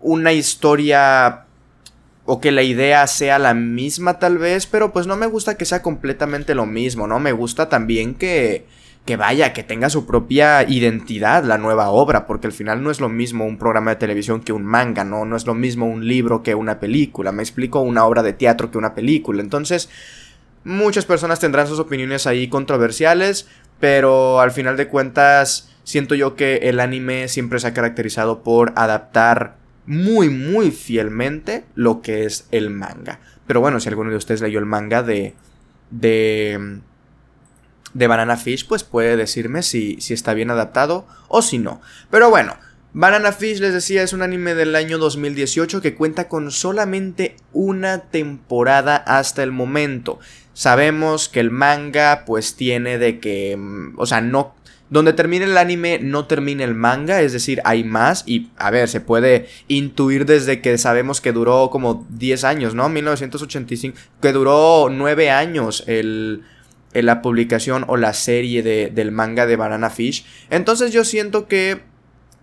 una 0.00 0.32
historia 0.32 1.46
o 2.24 2.40
que 2.40 2.52
la 2.52 2.62
idea 2.62 3.06
sea 3.06 3.38
la 3.38 3.54
misma 3.54 4.18
tal 4.18 4.38
vez, 4.38 4.66
pero 4.66 4.92
pues 4.92 5.06
no 5.06 5.16
me 5.16 5.26
gusta 5.26 5.56
que 5.56 5.64
sea 5.64 5.82
completamente 5.82 6.54
lo 6.54 6.66
mismo, 6.66 7.06
¿no? 7.06 7.18
Me 7.18 7.32
gusta 7.32 7.68
también 7.68 8.14
que 8.14 8.66
que 9.04 9.16
vaya, 9.16 9.52
que 9.52 9.64
tenga 9.64 9.90
su 9.90 10.06
propia 10.06 10.62
identidad 10.62 11.42
la 11.44 11.58
nueva 11.58 11.90
obra, 11.90 12.26
porque 12.26 12.46
al 12.46 12.52
final 12.52 12.84
no 12.84 12.90
es 12.90 13.00
lo 13.00 13.08
mismo 13.08 13.44
un 13.44 13.58
programa 13.58 13.90
de 13.90 13.96
televisión 13.96 14.40
que 14.40 14.52
un 14.52 14.64
manga, 14.64 15.02
¿no? 15.02 15.24
No 15.24 15.34
es 15.36 15.44
lo 15.46 15.54
mismo 15.54 15.86
un 15.86 16.06
libro 16.06 16.42
que 16.42 16.54
una 16.54 16.78
película, 16.78 17.32
me 17.32 17.42
explico, 17.42 17.80
una 17.80 18.04
obra 18.04 18.22
de 18.22 18.32
teatro 18.32 18.70
que 18.70 18.78
una 18.78 18.94
película. 18.94 19.42
Entonces, 19.42 19.88
muchas 20.62 21.04
personas 21.04 21.40
tendrán 21.40 21.66
sus 21.66 21.80
opiniones 21.80 22.28
ahí 22.28 22.46
controversiales, 22.46 23.48
pero 23.80 24.40
al 24.40 24.52
final 24.52 24.76
de 24.76 24.86
cuentas, 24.86 25.68
siento 25.82 26.14
yo 26.14 26.36
que 26.36 26.56
el 26.62 26.78
anime 26.78 27.26
siempre 27.26 27.58
se 27.58 27.66
ha 27.66 27.74
caracterizado 27.74 28.44
por 28.44 28.72
adaptar 28.76 29.56
muy, 29.84 30.28
muy 30.28 30.70
fielmente 30.70 31.64
lo 31.74 32.02
que 32.02 32.24
es 32.24 32.46
el 32.52 32.70
manga. 32.70 33.18
Pero 33.48 33.60
bueno, 33.60 33.80
si 33.80 33.88
alguno 33.88 34.10
de 34.10 34.16
ustedes 34.16 34.42
leyó 34.42 34.60
el 34.60 34.66
manga 34.66 35.02
de... 35.02 35.34
de 35.90 36.80
de 37.94 38.06
Banana 38.06 38.36
Fish, 38.36 38.66
pues 38.66 38.84
puede 38.84 39.16
decirme 39.16 39.62
si, 39.62 40.00
si 40.00 40.14
está 40.14 40.34
bien 40.34 40.50
adaptado 40.50 41.06
o 41.28 41.42
si 41.42 41.58
no. 41.58 41.80
Pero 42.10 42.30
bueno, 42.30 42.56
Banana 42.94 43.32
Fish, 43.32 43.58
les 43.58 43.72
decía, 43.72 44.02
es 44.02 44.12
un 44.12 44.20
anime 44.20 44.54
del 44.54 44.76
año 44.76 44.98
2018 44.98 45.80
que 45.80 45.94
cuenta 45.94 46.28
con 46.28 46.50
solamente 46.50 47.36
una 47.54 48.10
temporada 48.10 48.96
hasta 48.96 49.42
el 49.42 49.50
momento. 49.50 50.18
Sabemos 50.52 51.30
que 51.30 51.40
el 51.40 51.50
manga 51.50 52.24
pues 52.26 52.54
tiene 52.54 52.98
de 52.98 53.18
que, 53.18 53.56
mm, 53.56 53.98
o 53.98 54.06
sea, 54.06 54.20
no... 54.20 54.54
Donde 54.90 55.14
termine 55.14 55.46
el 55.46 55.56
anime 55.56 56.00
no 56.02 56.26
termina 56.26 56.64
el 56.64 56.74
manga, 56.74 57.22
es 57.22 57.32
decir, 57.32 57.62
hay 57.64 57.82
más 57.82 58.24
y 58.26 58.50
a 58.58 58.70
ver, 58.70 58.90
se 58.90 59.00
puede 59.00 59.48
intuir 59.66 60.26
desde 60.26 60.60
que 60.60 60.76
sabemos 60.76 61.22
que 61.22 61.32
duró 61.32 61.70
como 61.70 62.06
10 62.10 62.44
años, 62.44 62.74
¿no? 62.74 62.90
1985, 62.90 63.96
que 64.20 64.32
duró 64.32 64.90
9 64.90 65.30
años 65.30 65.82
el, 65.86 66.42
en 66.94 67.06
la 67.06 67.22
publicación 67.22 67.84
o 67.88 67.96
la 67.96 68.12
serie 68.12 68.62
de, 68.62 68.90
del 68.94 69.12
manga 69.12 69.46
de 69.46 69.56
Banana 69.56 69.90
Fish. 69.90 70.24
Entonces 70.50 70.92
yo 70.92 71.04
siento 71.04 71.48
que, 71.48 71.80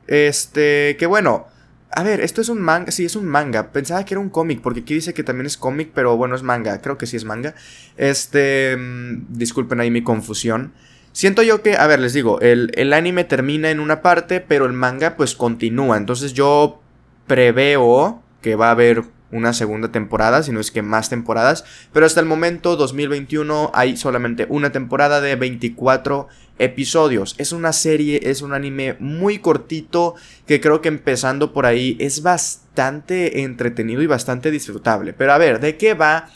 este, 0.08 0.98
que 0.98 1.06
bueno, 1.06 1.48
a 1.92 2.04
ver, 2.04 2.22
esto 2.22 2.42
es 2.42 2.50
un 2.50 2.62
manga, 2.62 2.92
sí, 2.92 3.06
es 3.06 3.16
un 3.16 3.26
manga. 3.26 3.72
Pensaba 3.72 4.06
que 4.06 4.14
era 4.14 4.22
un 4.22 4.30
cómic, 4.30 4.62
porque 4.62 4.82
aquí 4.82 4.94
dice 4.94 5.14
que 5.14 5.24
también 5.24 5.48
es 5.48 5.58
cómic, 5.58 5.92
pero 5.94 6.18
bueno, 6.18 6.36
es 6.36 6.44
manga. 6.44 6.82
Creo 6.82 6.98
que 6.98 7.08
sí 7.08 7.18
es 7.18 7.26
manga. 7.26 7.56
Este, 7.98 8.78
mm, 8.78 9.26
disculpen 9.30 9.80
ahí 9.80 9.90
mi 9.90 10.04
confusión. 10.04 10.74
Siento 11.12 11.42
yo 11.42 11.64
que, 11.64 11.76
a 11.76 11.88
ver, 11.88 12.00
les 12.00 12.14
digo, 12.14 12.40
el, 12.42 12.72
el 12.76 12.94
anime 12.94 13.24
termina 13.24 13.72
en 13.72 13.80
una 13.80 14.02
parte, 14.02 14.40
pero 14.40 14.66
el 14.66 14.74
manga 14.74 15.16
pues 15.18 15.34
continúa. 15.34 15.98
Entonces 15.98 16.34
yo 16.34 16.82
preveo 17.26 18.22
que 18.42 18.56
va 18.56 18.68
a 18.68 18.72
haber 18.72 19.04
una 19.32 19.54
segunda 19.54 19.92
temporada, 19.92 20.44
si 20.44 20.52
no 20.52 20.60
es 20.60 20.72
que 20.72 20.82
más 20.82 21.10
temporadas, 21.10 21.64
pero 21.94 22.06
hasta 22.06 22.20
el 22.20 22.26
momento 22.26 22.76
2021 22.76 23.72
hay 23.74 23.98
solamente 23.98 24.48
una 24.50 24.72
temporada 24.72 25.22
de 25.22 25.36
24 25.36 26.28
episodios. 26.58 27.36
Es 27.38 27.52
una 27.52 27.74
serie, 27.74 28.20
es 28.24 28.42
un 28.42 28.54
anime 28.54 28.96
muy 29.00 29.40
cortito 29.40 30.16
que 30.46 30.60
creo 30.60 30.82
que 30.82 30.90
empezando 30.90 31.54
por 31.54 31.66
ahí 31.66 31.96
es 32.00 32.22
bastante 32.22 33.44
entretenido 33.44 34.02
y 34.02 34.08
bastante 34.08 34.52
disfrutable. 34.52 35.14
Pero 35.14 35.34
a 35.34 35.38
ver, 35.38 35.60
¿de 35.60 35.78
qué 35.78 35.94
va 35.94 36.30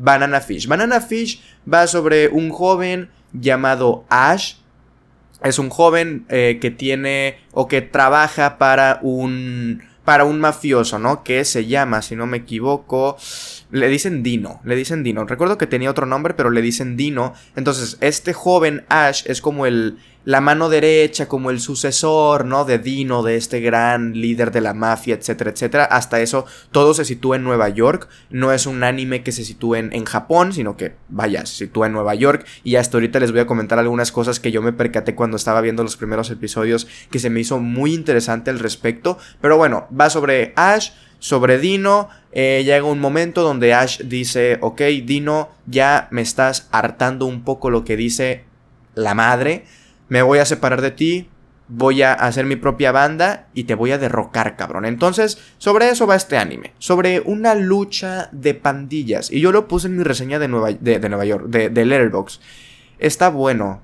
Banana 0.00 0.40
Fish. 0.40 0.66
Banana 0.66 1.00
Fish 1.00 1.42
va 1.70 1.86
sobre 1.86 2.28
un 2.28 2.50
joven 2.50 3.10
llamado 3.32 4.04
Ash. 4.08 4.54
Es 5.42 5.58
un 5.58 5.68
joven 5.70 6.26
eh, 6.28 6.58
que 6.60 6.70
tiene 6.70 7.38
o 7.52 7.68
que 7.68 7.82
trabaja 7.82 8.58
para 8.58 8.98
un 9.02 9.82
para 10.04 10.24
un 10.24 10.40
mafioso, 10.40 10.98
¿no? 10.98 11.22
Que 11.22 11.44
se 11.44 11.66
llama, 11.66 12.02
si 12.02 12.16
no 12.16 12.26
me 12.26 12.38
equivoco, 12.38 13.16
le 13.70 13.88
dicen 13.88 14.22
Dino, 14.22 14.60
le 14.64 14.76
dicen 14.76 15.02
Dino. 15.02 15.24
Recuerdo 15.24 15.58
que 15.58 15.66
tenía 15.66 15.90
otro 15.90 16.06
nombre, 16.06 16.34
pero 16.34 16.50
le 16.50 16.62
dicen 16.62 16.96
Dino. 16.96 17.34
Entonces, 17.56 17.98
este 18.00 18.32
joven 18.32 18.84
Ash 18.88 19.22
es 19.26 19.40
como 19.40 19.66
el 19.66 19.98
la 20.30 20.40
mano 20.40 20.68
derecha, 20.68 21.26
como 21.26 21.50
el 21.50 21.58
sucesor, 21.58 22.44
¿no? 22.44 22.64
De 22.64 22.78
Dino, 22.78 23.24
de 23.24 23.34
este 23.34 23.58
gran 23.60 24.12
líder 24.12 24.52
de 24.52 24.60
la 24.60 24.74
mafia, 24.74 25.16
etcétera, 25.16 25.50
etcétera. 25.50 25.84
Hasta 25.86 26.20
eso, 26.20 26.46
todo 26.70 26.94
se 26.94 27.04
sitúa 27.04 27.34
en 27.34 27.42
Nueva 27.42 27.68
York. 27.68 28.08
No 28.30 28.52
es 28.52 28.66
un 28.66 28.84
anime 28.84 29.24
que 29.24 29.32
se 29.32 29.44
sitúe 29.44 29.74
en, 29.74 29.92
en, 29.92 30.04
Japón, 30.04 30.52
sino 30.52 30.76
que, 30.76 30.94
vaya, 31.08 31.44
se 31.46 31.66
sitúa 31.66 31.88
en 31.88 31.94
Nueva 31.94 32.14
York. 32.14 32.46
Y 32.62 32.76
hasta 32.76 32.96
ahorita 32.96 33.18
les 33.18 33.32
voy 33.32 33.40
a 33.40 33.48
comentar 33.48 33.80
algunas 33.80 34.12
cosas 34.12 34.38
que 34.38 34.52
yo 34.52 34.62
me 34.62 34.72
percaté 34.72 35.16
cuando 35.16 35.36
estaba 35.36 35.60
viendo 35.62 35.82
los 35.82 35.96
primeros 35.96 36.30
episodios, 36.30 36.86
que 37.10 37.18
se 37.18 37.28
me 37.28 37.40
hizo 37.40 37.58
muy 37.58 37.92
interesante 37.92 38.50
al 38.50 38.60
respecto. 38.60 39.18
Pero 39.40 39.56
bueno, 39.56 39.88
va 40.00 40.10
sobre 40.10 40.52
Ash 40.54 40.92
sobre 41.18 41.58
Dino. 41.58 42.08
Eh, 42.30 42.62
llega 42.64 42.84
un 42.84 43.00
momento 43.00 43.42
donde 43.42 43.74
Ash 43.74 44.02
dice, 44.04 44.58
ok, 44.60 44.80
Dino, 45.02 45.48
ya 45.66 46.06
me 46.12 46.22
estás 46.22 46.68
hartando 46.70 47.26
un 47.26 47.42
poco 47.42 47.68
lo 47.68 47.84
que 47.84 47.96
dice 47.96 48.44
la 48.94 49.14
madre 49.14 49.64
me 50.10 50.20
voy 50.20 50.40
a 50.40 50.44
separar 50.44 50.82
de 50.82 50.90
ti, 50.90 51.28
voy 51.68 52.02
a 52.02 52.12
hacer 52.12 52.44
mi 52.44 52.56
propia 52.56 52.90
banda 52.90 53.46
y 53.54 53.64
te 53.64 53.76
voy 53.76 53.92
a 53.92 53.98
derrocar, 53.98 54.56
cabrón. 54.56 54.84
Entonces, 54.84 55.38
sobre 55.56 55.88
eso 55.88 56.06
va 56.06 56.16
este 56.16 56.36
anime. 56.36 56.72
Sobre 56.78 57.20
una 57.20 57.54
lucha 57.54 58.28
de 58.32 58.54
pandillas. 58.54 59.30
Y 59.30 59.40
yo 59.40 59.52
lo 59.52 59.68
puse 59.68 59.86
en 59.86 59.96
mi 59.96 60.02
reseña 60.02 60.38
de 60.38 60.48
Nueva, 60.48 60.72
de, 60.72 61.08
Nueva 61.08 61.24
York, 61.24 61.46
de, 61.46 61.70
de 61.70 61.84
Letterboxd. 61.84 62.40
Está 62.98 63.30
bueno 63.30 63.82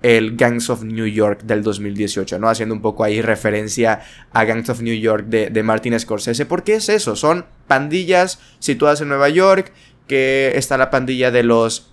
el 0.00 0.36
Gangs 0.36 0.70
of 0.70 0.84
New 0.84 1.06
York 1.06 1.42
del 1.42 1.64
2018, 1.64 2.38
¿no? 2.38 2.48
Haciendo 2.48 2.72
un 2.72 2.80
poco 2.80 3.02
ahí 3.02 3.20
referencia 3.20 4.00
a 4.32 4.44
Gangs 4.44 4.70
of 4.70 4.80
New 4.80 4.94
York 4.94 5.26
de, 5.26 5.50
de 5.50 5.62
Martin 5.64 5.98
Scorsese. 5.98 6.46
Porque 6.46 6.76
es 6.76 6.88
eso, 6.88 7.16
son 7.16 7.46
pandillas 7.66 8.38
situadas 8.60 9.00
en 9.00 9.08
Nueva 9.08 9.28
York, 9.28 9.72
que 10.06 10.52
está 10.54 10.78
la 10.78 10.90
pandilla 10.90 11.32
de 11.32 11.42
los... 11.42 11.92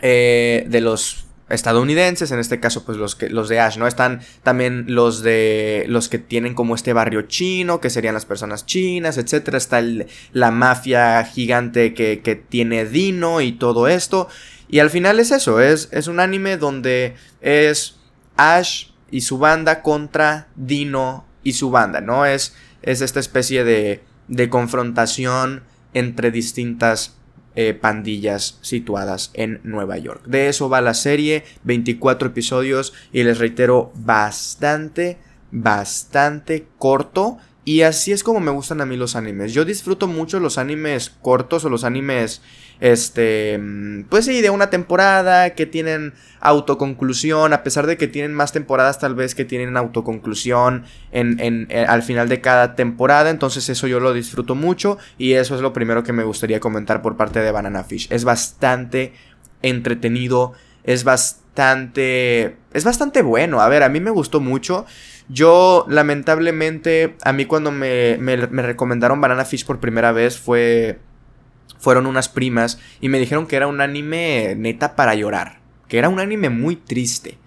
Eh, 0.00 0.66
de 0.68 0.80
los 0.80 1.25
estadounidenses, 1.48 2.32
en 2.32 2.40
este 2.40 2.58
caso 2.58 2.84
pues 2.84 2.98
los 2.98 3.14
que 3.14 3.30
los 3.30 3.48
de 3.48 3.60
Ash, 3.60 3.78
¿no? 3.78 3.86
Están 3.86 4.20
también 4.42 4.86
los 4.88 5.22
de 5.22 5.84
los 5.88 6.08
que 6.08 6.18
tienen 6.18 6.54
como 6.54 6.74
este 6.74 6.92
barrio 6.92 7.22
chino, 7.22 7.80
que 7.80 7.90
serían 7.90 8.14
las 8.14 8.26
personas 8.26 8.66
chinas, 8.66 9.16
etcétera, 9.16 9.58
está 9.58 9.82
la 10.32 10.50
mafia 10.50 11.24
gigante 11.24 11.94
que, 11.94 12.20
que, 12.20 12.34
tiene 12.34 12.84
Dino 12.84 13.40
y 13.40 13.52
todo 13.52 13.86
esto. 13.88 14.28
Y 14.68 14.80
al 14.80 14.90
final 14.90 15.20
es 15.20 15.30
eso, 15.30 15.60
es, 15.60 15.88
es 15.92 16.08
un 16.08 16.18
anime 16.18 16.56
donde 16.56 17.14
es 17.40 17.96
Ash 18.36 18.88
y 19.10 19.20
su 19.20 19.38
banda 19.38 19.82
contra 19.82 20.48
Dino 20.56 21.24
y 21.44 21.52
su 21.52 21.70
banda, 21.70 22.00
¿no? 22.00 22.26
Es, 22.26 22.56
es 22.82 23.00
esta 23.00 23.20
especie 23.20 23.62
de, 23.62 24.02
de 24.26 24.48
confrontación 24.48 25.62
entre 25.94 26.32
distintas 26.32 27.15
eh, 27.56 27.74
pandillas 27.74 28.58
situadas 28.60 29.30
en 29.34 29.60
Nueva 29.64 29.96
York. 29.98 30.24
De 30.26 30.48
eso 30.48 30.68
va 30.68 30.80
la 30.80 30.94
serie, 30.94 31.44
24 31.64 32.28
episodios 32.28 32.92
y 33.12 33.22
les 33.22 33.38
reitero, 33.38 33.92
bastante, 33.94 35.18
bastante 35.50 36.66
corto. 36.78 37.38
Y 37.64 37.80
así 37.80 38.12
es 38.12 38.22
como 38.22 38.40
me 38.40 38.50
gustan 38.52 38.80
a 38.80 38.86
mí 38.86 38.96
los 38.96 39.16
animes. 39.16 39.54
Yo 39.54 39.64
disfruto 39.64 40.06
mucho 40.06 40.38
los 40.38 40.58
animes 40.58 41.10
cortos 41.22 41.64
o 41.64 41.68
los 41.68 41.82
animes 41.82 42.42
este, 42.80 43.60
pues 44.08 44.26
sí, 44.26 44.40
de 44.40 44.50
una 44.50 44.70
temporada 44.70 45.50
que 45.50 45.66
tienen 45.66 46.12
autoconclusión, 46.40 47.52
a 47.52 47.62
pesar 47.62 47.86
de 47.86 47.96
que 47.96 48.06
tienen 48.08 48.34
más 48.34 48.52
temporadas 48.52 48.98
tal 48.98 49.14
vez 49.14 49.34
que 49.34 49.44
tienen 49.44 49.76
autoconclusión 49.76 50.84
en, 51.12 51.40
en, 51.40 51.66
eh, 51.70 51.86
al 51.88 52.02
final 52.02 52.28
de 52.28 52.40
cada 52.40 52.74
temporada, 52.74 53.30
entonces 53.30 53.68
eso 53.68 53.86
yo 53.86 54.00
lo 54.00 54.12
disfruto 54.12 54.54
mucho 54.54 54.98
y 55.18 55.32
eso 55.32 55.54
es 55.54 55.60
lo 55.60 55.72
primero 55.72 56.02
que 56.02 56.12
me 56.12 56.24
gustaría 56.24 56.60
comentar 56.60 57.02
por 57.02 57.16
parte 57.16 57.40
de 57.40 57.50
Banana 57.50 57.84
Fish. 57.84 58.08
Es 58.10 58.24
bastante 58.24 59.12
entretenido, 59.62 60.52
es 60.84 61.04
bastante, 61.04 62.56
es 62.72 62.84
bastante 62.84 63.22
bueno, 63.22 63.60
a 63.60 63.68
ver, 63.68 63.82
a 63.82 63.88
mí 63.88 64.00
me 64.00 64.10
gustó 64.10 64.40
mucho. 64.40 64.84
Yo, 65.28 65.86
lamentablemente, 65.88 67.16
a 67.24 67.32
mí 67.32 67.46
cuando 67.46 67.72
me, 67.72 68.16
me, 68.20 68.36
me 68.46 68.62
recomendaron 68.62 69.20
Banana 69.20 69.44
Fish 69.44 69.66
por 69.66 69.80
primera 69.80 70.12
vez 70.12 70.38
fue 70.38 71.00
fueron 71.86 72.08
unas 72.08 72.28
primas 72.28 72.80
y 73.00 73.08
me 73.08 73.20
dijeron 73.20 73.46
que 73.46 73.54
era 73.54 73.68
un 73.68 73.80
anime 73.80 74.56
neta 74.58 74.96
para 74.96 75.14
llorar, 75.14 75.60
que 75.86 75.98
era 75.98 76.08
un 76.08 76.18
anime 76.18 76.50
muy 76.50 76.74
triste. 76.74 77.38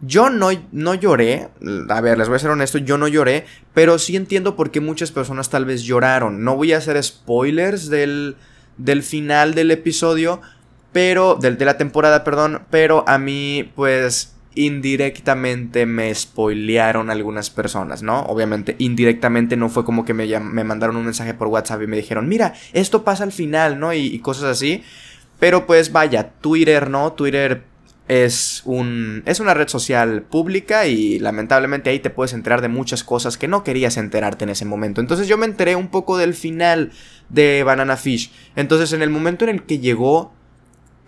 Yo 0.00 0.30
no, 0.30 0.50
no 0.70 0.94
lloré, 0.94 1.48
a 1.88 2.00
ver, 2.00 2.16
les 2.16 2.28
voy 2.28 2.36
a 2.36 2.38
ser 2.38 2.50
honesto, 2.50 2.78
yo 2.78 2.98
no 2.98 3.08
lloré, 3.08 3.46
pero 3.74 3.98
sí 3.98 4.14
entiendo 4.14 4.54
por 4.54 4.70
qué 4.70 4.78
muchas 4.80 5.10
personas 5.10 5.50
tal 5.50 5.64
vez 5.64 5.82
lloraron. 5.82 6.44
No 6.44 6.54
voy 6.54 6.72
a 6.72 6.76
hacer 6.76 7.02
spoilers 7.02 7.88
del, 7.88 8.36
del 8.76 9.02
final 9.02 9.54
del 9.54 9.72
episodio, 9.72 10.40
pero, 10.92 11.34
del, 11.34 11.58
de 11.58 11.64
la 11.64 11.76
temporada, 11.76 12.22
perdón, 12.22 12.62
pero 12.70 13.02
a 13.08 13.18
mí 13.18 13.72
pues 13.74 14.36
indirectamente 14.54 15.86
me 15.86 16.14
spoilearon 16.14 17.10
algunas 17.10 17.50
personas, 17.50 18.02
¿no? 18.02 18.22
Obviamente, 18.22 18.76
indirectamente 18.78 19.56
no 19.56 19.68
fue 19.68 19.84
como 19.84 20.04
que 20.04 20.14
me, 20.14 20.26
me 20.40 20.64
mandaron 20.64 20.96
un 20.96 21.04
mensaje 21.04 21.34
por 21.34 21.48
WhatsApp 21.48 21.82
y 21.82 21.86
me 21.86 21.96
dijeron, 21.96 22.28
mira, 22.28 22.54
esto 22.72 23.04
pasa 23.04 23.24
al 23.24 23.32
final, 23.32 23.78
¿no? 23.78 23.92
Y, 23.92 24.06
y 24.06 24.18
cosas 24.18 24.44
así. 24.44 24.82
Pero 25.38 25.66
pues 25.66 25.92
vaya, 25.92 26.30
Twitter, 26.40 26.90
¿no? 26.90 27.12
Twitter 27.12 27.64
es 28.10 28.62
un 28.64 29.22
es 29.24 29.38
una 29.38 29.54
red 29.54 29.68
social 29.68 30.22
pública 30.22 30.88
y 30.88 31.20
lamentablemente 31.20 31.90
ahí 31.90 32.00
te 32.00 32.10
puedes 32.10 32.32
enterar 32.32 32.60
de 32.60 32.66
muchas 32.66 33.04
cosas 33.04 33.38
que 33.38 33.46
no 33.46 33.62
querías 33.62 33.96
enterarte 33.96 34.42
en 34.42 34.50
ese 34.50 34.64
momento. 34.64 35.00
Entonces 35.00 35.28
yo 35.28 35.38
me 35.38 35.46
enteré 35.46 35.76
un 35.76 35.88
poco 35.88 36.18
del 36.18 36.34
final 36.34 36.90
de 37.28 37.62
Banana 37.62 37.96
Fish. 37.96 38.32
Entonces 38.56 38.92
en 38.92 39.02
el 39.02 39.10
momento 39.10 39.44
en 39.44 39.50
el 39.50 39.62
que 39.62 39.78
llegó 39.78 40.32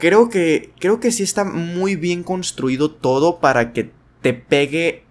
creo 0.02 0.28
que, 0.30 0.72
creo 0.80 0.98
que 0.98 1.12
sí 1.12 1.22
está 1.22 1.44
muy 1.44 1.94
bien 1.94 2.24
construido 2.24 2.90
todo 2.90 3.38
para 3.38 3.72
que 3.72 3.92
te 4.20 4.34
pegue 4.34 5.04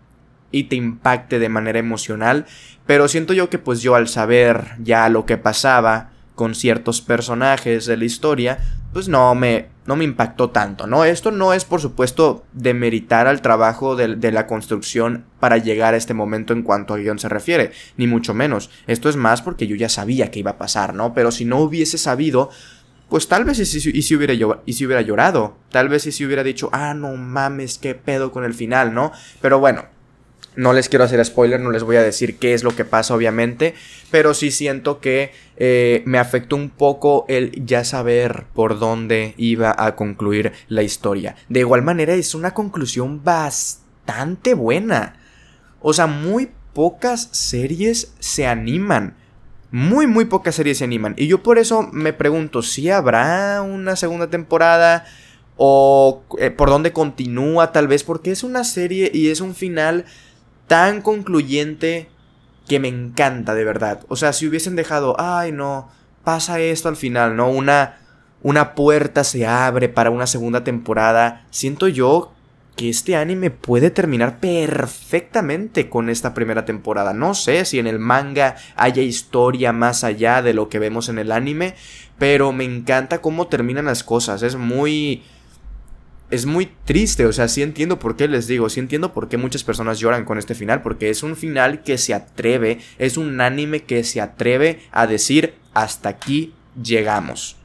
y 0.51 0.65
te 0.65 0.75
impacte 0.75 1.39
de 1.39 1.47
manera 1.47 1.79
emocional. 1.79 2.45
Pero 2.85 3.07
siento 3.07 3.31
yo 3.31 3.49
que 3.49 3.57
pues 3.57 3.81
yo 3.81 3.95
al 3.95 4.09
saber 4.09 4.75
ya 4.79 5.07
lo 5.07 5.25
que 5.25 5.37
pasaba 5.37 6.09
con 6.35 6.55
ciertos 6.55 6.99
personajes 6.99 7.85
de 7.85 7.95
la 7.95 8.03
historia, 8.03 8.59
pues 8.91 9.07
no 9.07 9.33
me, 9.33 9.67
no 9.85 9.95
me 9.95 10.03
impactó 10.03 10.49
tanto, 10.49 10.87
¿no? 10.87 11.05
Esto 11.05 11.31
no 11.31 11.53
es 11.53 11.63
por 11.63 11.79
supuesto 11.79 12.43
demeritar 12.51 13.27
al 13.27 13.41
trabajo 13.41 13.95
de, 13.95 14.17
de, 14.17 14.31
la 14.33 14.45
construcción 14.45 15.23
para 15.39 15.57
llegar 15.57 15.93
a 15.93 15.97
este 15.97 16.13
momento 16.13 16.51
en 16.51 16.63
cuanto 16.63 16.93
a 16.93 16.97
guion 16.97 17.17
se 17.17 17.29
refiere, 17.29 17.71
ni 17.95 18.07
mucho 18.07 18.33
menos. 18.33 18.69
Esto 18.87 19.07
es 19.07 19.15
más 19.15 19.41
porque 19.41 19.67
yo 19.67 19.77
ya 19.77 19.87
sabía 19.87 20.31
que 20.31 20.39
iba 20.39 20.51
a 20.51 20.57
pasar, 20.57 20.93
¿no? 20.93 21.13
Pero 21.13 21.31
si 21.31 21.45
no 21.45 21.59
hubiese 21.59 21.97
sabido, 21.97 22.49
pues 23.11 23.27
tal 23.27 23.43
vez 23.43 23.59
y 23.59 23.65
si, 23.65 24.15
hubiera, 24.15 24.33
y 24.65 24.71
si 24.71 24.85
hubiera 24.85 25.01
llorado, 25.01 25.57
tal 25.69 25.89
vez 25.89 26.07
y 26.07 26.13
si 26.13 26.25
hubiera 26.25 26.45
dicho, 26.45 26.69
ah, 26.71 26.93
no 26.93 27.17
mames, 27.17 27.77
qué 27.77 27.93
pedo 27.93 28.31
con 28.31 28.45
el 28.45 28.53
final, 28.53 28.93
¿no? 28.93 29.11
Pero 29.41 29.59
bueno, 29.59 29.83
no 30.55 30.71
les 30.71 30.87
quiero 30.87 31.03
hacer 31.03 31.23
spoiler, 31.25 31.59
no 31.59 31.71
les 31.71 31.83
voy 31.83 31.97
a 31.97 32.03
decir 32.03 32.37
qué 32.37 32.53
es 32.53 32.63
lo 32.63 32.73
que 32.73 32.85
pasa, 32.85 33.13
obviamente, 33.13 33.75
pero 34.11 34.33
sí 34.33 34.49
siento 34.49 35.01
que 35.01 35.33
eh, 35.57 36.03
me 36.05 36.19
afectó 36.19 36.55
un 36.55 36.69
poco 36.69 37.25
el 37.27 37.65
ya 37.65 37.83
saber 37.83 38.45
por 38.53 38.79
dónde 38.79 39.33
iba 39.35 39.75
a 39.77 39.97
concluir 39.97 40.53
la 40.69 40.81
historia. 40.81 41.35
De 41.49 41.59
igual 41.59 41.81
manera, 41.81 42.13
es 42.13 42.33
una 42.33 42.53
conclusión 42.53 43.25
bastante 43.25 44.53
buena. 44.53 45.19
O 45.81 45.91
sea, 45.91 46.07
muy 46.07 46.49
pocas 46.71 47.27
series 47.33 48.13
se 48.19 48.47
animan 48.47 49.17
muy, 49.71 50.05
muy 50.05 50.25
pocas 50.25 50.55
series 50.55 50.79
se 50.79 50.83
animan. 50.83 51.15
Y 51.17 51.27
yo 51.27 51.41
por 51.41 51.57
eso 51.57 51.89
me 51.91 52.13
pregunto 52.13 52.61
si 52.61 52.89
habrá 52.89 53.61
una 53.61 53.95
segunda 53.95 54.29
temporada 54.29 55.05
o 55.55 56.23
eh, 56.39 56.51
por 56.51 56.69
dónde 56.69 56.91
continúa 56.91 57.71
tal 57.71 57.87
vez, 57.87 58.03
porque 58.03 58.31
es 58.31 58.43
una 58.43 58.63
serie 58.63 59.09
y 59.13 59.29
es 59.29 59.41
un 59.41 59.55
final 59.55 60.05
tan 60.67 61.01
concluyente 61.01 62.09
que 62.67 62.79
me 62.79 62.89
encanta 62.89 63.55
de 63.55 63.63
verdad. 63.63 64.01
O 64.07 64.15
sea, 64.15 64.33
si 64.33 64.47
hubiesen 64.47 64.75
dejado, 64.75 65.15
ay 65.19 65.51
no, 65.51 65.89
pasa 66.23 66.59
esto 66.59 66.89
al 66.89 66.95
final, 66.97 67.35
¿no? 67.35 67.49
Una, 67.49 67.97
una 68.41 68.75
puerta 68.75 69.23
se 69.23 69.45
abre 69.45 69.87
para 69.87 70.09
una 70.09 70.27
segunda 70.27 70.63
temporada. 70.63 71.45
Siento 71.49 71.87
yo 71.87 72.33
que 72.75 72.89
este 72.89 73.15
anime 73.15 73.51
puede 73.51 73.91
terminar 73.91 74.39
perfectamente 74.39 75.89
con 75.89 76.09
esta 76.09 76.33
primera 76.33 76.65
temporada. 76.65 77.13
No 77.13 77.33
sé 77.33 77.65
si 77.65 77.79
en 77.79 77.87
el 77.87 77.99
manga 77.99 78.55
haya 78.75 79.01
historia 79.01 79.73
más 79.73 80.03
allá 80.03 80.41
de 80.41 80.53
lo 80.53 80.69
que 80.69 80.79
vemos 80.79 81.09
en 81.09 81.19
el 81.19 81.31
anime, 81.31 81.75
pero 82.17 82.51
me 82.53 82.63
encanta 82.63 83.21
cómo 83.21 83.47
terminan 83.47 83.85
las 83.85 84.03
cosas. 84.03 84.43
Es 84.43 84.55
muy... 84.55 85.23
Es 86.29 86.45
muy 86.45 86.71
triste, 86.85 87.25
o 87.25 87.33
sea, 87.33 87.49
sí 87.49 87.61
entiendo 87.61 87.99
por 87.99 88.15
qué 88.15 88.29
les 88.29 88.47
digo, 88.47 88.69
sí 88.69 88.79
entiendo 88.79 89.11
por 89.11 89.27
qué 89.27 89.35
muchas 89.35 89.65
personas 89.65 89.99
lloran 89.99 90.23
con 90.23 90.37
este 90.37 90.55
final, 90.55 90.81
porque 90.81 91.09
es 91.09 91.23
un 91.23 91.35
final 91.35 91.83
que 91.83 91.97
se 91.97 92.13
atreve, 92.13 92.79
es 92.97 93.17
un 93.17 93.41
anime 93.41 93.83
que 93.83 94.05
se 94.05 94.21
atreve 94.21 94.79
a 94.93 95.07
decir 95.07 95.55
hasta 95.73 96.07
aquí 96.07 96.53
llegamos 96.81 97.57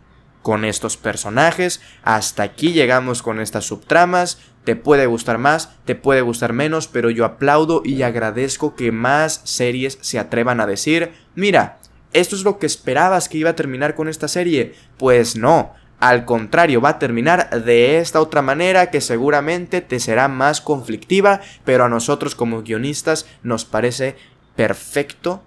con 0.46 0.64
estos 0.64 0.96
personajes. 0.96 1.80
Hasta 2.04 2.44
aquí 2.44 2.72
llegamos 2.72 3.20
con 3.20 3.40
estas 3.40 3.64
subtramas. 3.64 4.38
Te 4.66 4.74
puede 4.74 5.06
gustar 5.06 5.38
más, 5.38 5.70
te 5.84 5.94
puede 5.94 6.22
gustar 6.22 6.52
menos, 6.52 6.88
pero 6.88 7.08
yo 7.08 7.24
aplaudo 7.24 7.82
y 7.84 8.02
agradezco 8.02 8.74
que 8.74 8.90
más 8.90 9.40
series 9.44 9.96
se 10.00 10.18
atrevan 10.18 10.60
a 10.60 10.66
decir, 10.66 11.12
mira, 11.36 11.78
esto 12.12 12.34
es 12.34 12.42
lo 12.42 12.58
que 12.58 12.66
esperabas 12.66 13.28
que 13.28 13.38
iba 13.38 13.50
a 13.50 13.54
terminar 13.54 13.94
con 13.94 14.08
esta 14.08 14.26
serie. 14.26 14.74
Pues 14.98 15.36
no, 15.36 15.72
al 16.00 16.24
contrario, 16.24 16.80
va 16.80 16.88
a 16.88 16.98
terminar 16.98 17.62
de 17.62 17.98
esta 17.98 18.20
otra 18.20 18.42
manera 18.42 18.90
que 18.90 19.00
seguramente 19.00 19.82
te 19.82 20.00
será 20.00 20.26
más 20.26 20.60
conflictiva, 20.60 21.42
pero 21.64 21.84
a 21.84 21.88
nosotros 21.88 22.34
como 22.34 22.62
guionistas 22.62 23.24
nos 23.44 23.64
parece 23.64 24.16
perfecto 24.56 25.44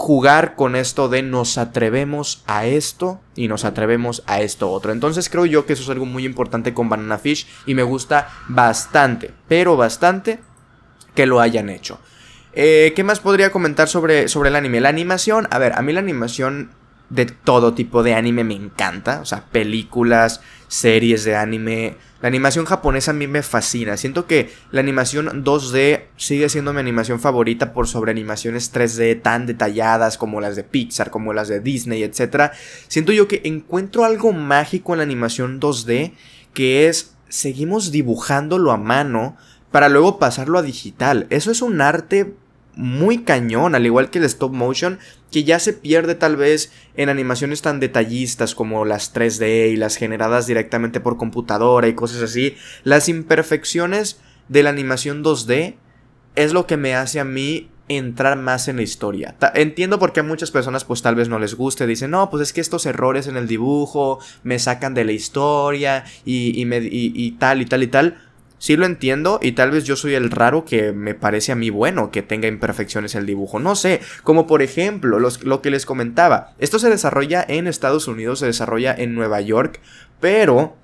jugar 0.00 0.56
con 0.56 0.76
esto 0.76 1.10
de 1.10 1.22
nos 1.22 1.58
atrevemos 1.58 2.42
a 2.46 2.64
esto 2.64 3.20
y 3.36 3.48
nos 3.48 3.66
atrevemos 3.66 4.22
a 4.26 4.40
esto 4.40 4.70
otro. 4.70 4.92
Entonces 4.92 5.28
creo 5.28 5.44
yo 5.44 5.66
que 5.66 5.74
eso 5.74 5.82
es 5.82 5.90
algo 5.90 6.06
muy 6.06 6.24
importante 6.24 6.72
con 6.72 6.88
Banana 6.88 7.18
Fish 7.18 7.46
y 7.66 7.74
me 7.74 7.82
gusta 7.82 8.30
bastante, 8.48 9.30
pero 9.46 9.76
bastante 9.76 10.40
que 11.14 11.26
lo 11.26 11.38
hayan 11.38 11.68
hecho. 11.68 12.00
Eh, 12.54 12.94
¿Qué 12.96 13.04
más 13.04 13.20
podría 13.20 13.52
comentar 13.52 13.88
sobre, 13.88 14.28
sobre 14.28 14.48
el 14.48 14.56
anime? 14.56 14.80
La 14.80 14.88
animación, 14.88 15.46
a 15.50 15.58
ver, 15.58 15.74
a 15.74 15.82
mí 15.82 15.92
la 15.92 16.00
animación 16.00 16.70
de 17.10 17.26
todo 17.26 17.74
tipo 17.74 18.02
de 18.02 18.14
anime 18.14 18.44
me 18.44 18.54
encanta, 18.54 19.20
o 19.20 19.24
sea, 19.24 19.44
películas, 19.50 20.40
series 20.68 21.24
de 21.24 21.36
anime. 21.36 21.96
La 22.22 22.28
animación 22.28 22.64
japonesa 22.64 23.10
a 23.10 23.14
mí 23.14 23.26
me 23.26 23.42
fascina. 23.42 23.96
Siento 23.96 24.26
que 24.26 24.50
la 24.70 24.80
animación 24.80 25.44
2D 25.44 26.04
sigue 26.16 26.48
siendo 26.48 26.72
mi 26.72 26.80
animación 26.80 27.18
favorita 27.18 27.72
por 27.72 27.88
sobre 27.88 28.12
animaciones 28.12 28.72
3D 28.72 29.20
tan 29.20 29.46
detalladas 29.46 30.16
como 30.16 30.40
las 30.40 30.54
de 30.54 30.62
Pixar, 30.62 31.10
como 31.10 31.32
las 31.32 31.48
de 31.48 31.60
Disney, 31.60 32.02
etc. 32.02 32.52
Siento 32.88 33.12
yo 33.12 33.26
que 33.26 33.42
encuentro 33.44 34.04
algo 34.04 34.32
mágico 34.32 34.92
en 34.92 34.98
la 34.98 35.04
animación 35.04 35.60
2D 35.60 36.12
que 36.54 36.88
es 36.88 37.16
seguimos 37.28 37.90
dibujándolo 37.90 38.70
a 38.72 38.76
mano 38.76 39.36
para 39.70 39.88
luego 39.88 40.18
pasarlo 40.18 40.58
a 40.58 40.62
digital. 40.62 41.26
Eso 41.30 41.50
es 41.50 41.62
un 41.62 41.80
arte 41.80 42.34
muy 42.76 43.18
cañón, 43.18 43.74
al 43.74 43.86
igual 43.86 44.10
que 44.10 44.18
el 44.18 44.24
stop 44.24 44.52
motion, 44.52 44.98
que 45.30 45.44
ya 45.44 45.58
se 45.58 45.72
pierde 45.72 46.14
tal 46.14 46.36
vez 46.36 46.72
en 46.96 47.08
animaciones 47.08 47.62
tan 47.62 47.80
detallistas 47.80 48.54
como 48.54 48.84
las 48.84 49.14
3D 49.14 49.72
y 49.72 49.76
las 49.76 49.96
generadas 49.96 50.46
directamente 50.46 51.00
por 51.00 51.16
computadora 51.16 51.88
y 51.88 51.94
cosas 51.94 52.22
así. 52.22 52.56
Las 52.84 53.08
imperfecciones 53.08 54.20
de 54.48 54.62
la 54.62 54.70
animación 54.70 55.22
2D 55.22 55.76
es 56.36 56.52
lo 56.52 56.66
que 56.66 56.76
me 56.76 56.94
hace 56.94 57.20
a 57.20 57.24
mí 57.24 57.70
entrar 57.88 58.38
más 58.38 58.68
en 58.68 58.76
la 58.76 58.82
historia. 58.82 59.34
entiendo 59.54 59.98
por 59.98 60.12
qué 60.12 60.20
a 60.20 60.22
muchas 60.22 60.52
personas 60.52 60.84
pues 60.84 61.02
tal 61.02 61.16
vez 61.16 61.28
no 61.28 61.40
les 61.40 61.54
guste, 61.54 61.88
dicen, 61.88 62.12
no, 62.12 62.30
pues 62.30 62.44
es 62.44 62.52
que 62.52 62.60
estos 62.60 62.86
errores 62.86 63.26
en 63.26 63.36
el 63.36 63.48
dibujo 63.48 64.20
me 64.44 64.60
sacan 64.60 64.94
de 64.94 65.04
la 65.04 65.10
historia 65.10 66.04
y, 66.24 66.64
me, 66.66 66.78
y 66.82 67.32
tal 67.32 67.62
y 67.62 67.66
tal 67.66 67.82
y 67.82 67.88
tal 67.88 68.29
sí 68.60 68.76
lo 68.76 68.86
entiendo 68.86 69.40
y 69.42 69.52
tal 69.52 69.72
vez 69.72 69.84
yo 69.84 69.96
soy 69.96 70.14
el 70.14 70.30
raro 70.30 70.64
que 70.66 70.92
me 70.92 71.14
parece 71.14 71.50
a 71.50 71.56
mí 71.56 71.70
bueno 71.70 72.10
que 72.12 72.22
tenga 72.22 72.46
imperfecciones 72.46 73.16
el 73.16 73.26
dibujo. 73.26 73.58
No 73.58 73.74
sé, 73.74 74.00
como 74.22 74.46
por 74.46 74.62
ejemplo 74.62 75.18
lo 75.18 75.62
que 75.62 75.70
les 75.70 75.86
comentaba. 75.86 76.52
Esto 76.58 76.78
se 76.78 76.90
desarrolla 76.90 77.44
en 77.48 77.66
Estados 77.66 78.06
Unidos, 78.06 78.38
se 78.38 78.46
desarrolla 78.46 78.94
en 78.96 79.14
Nueva 79.14 79.40
York, 79.40 79.80
pero 80.20 80.76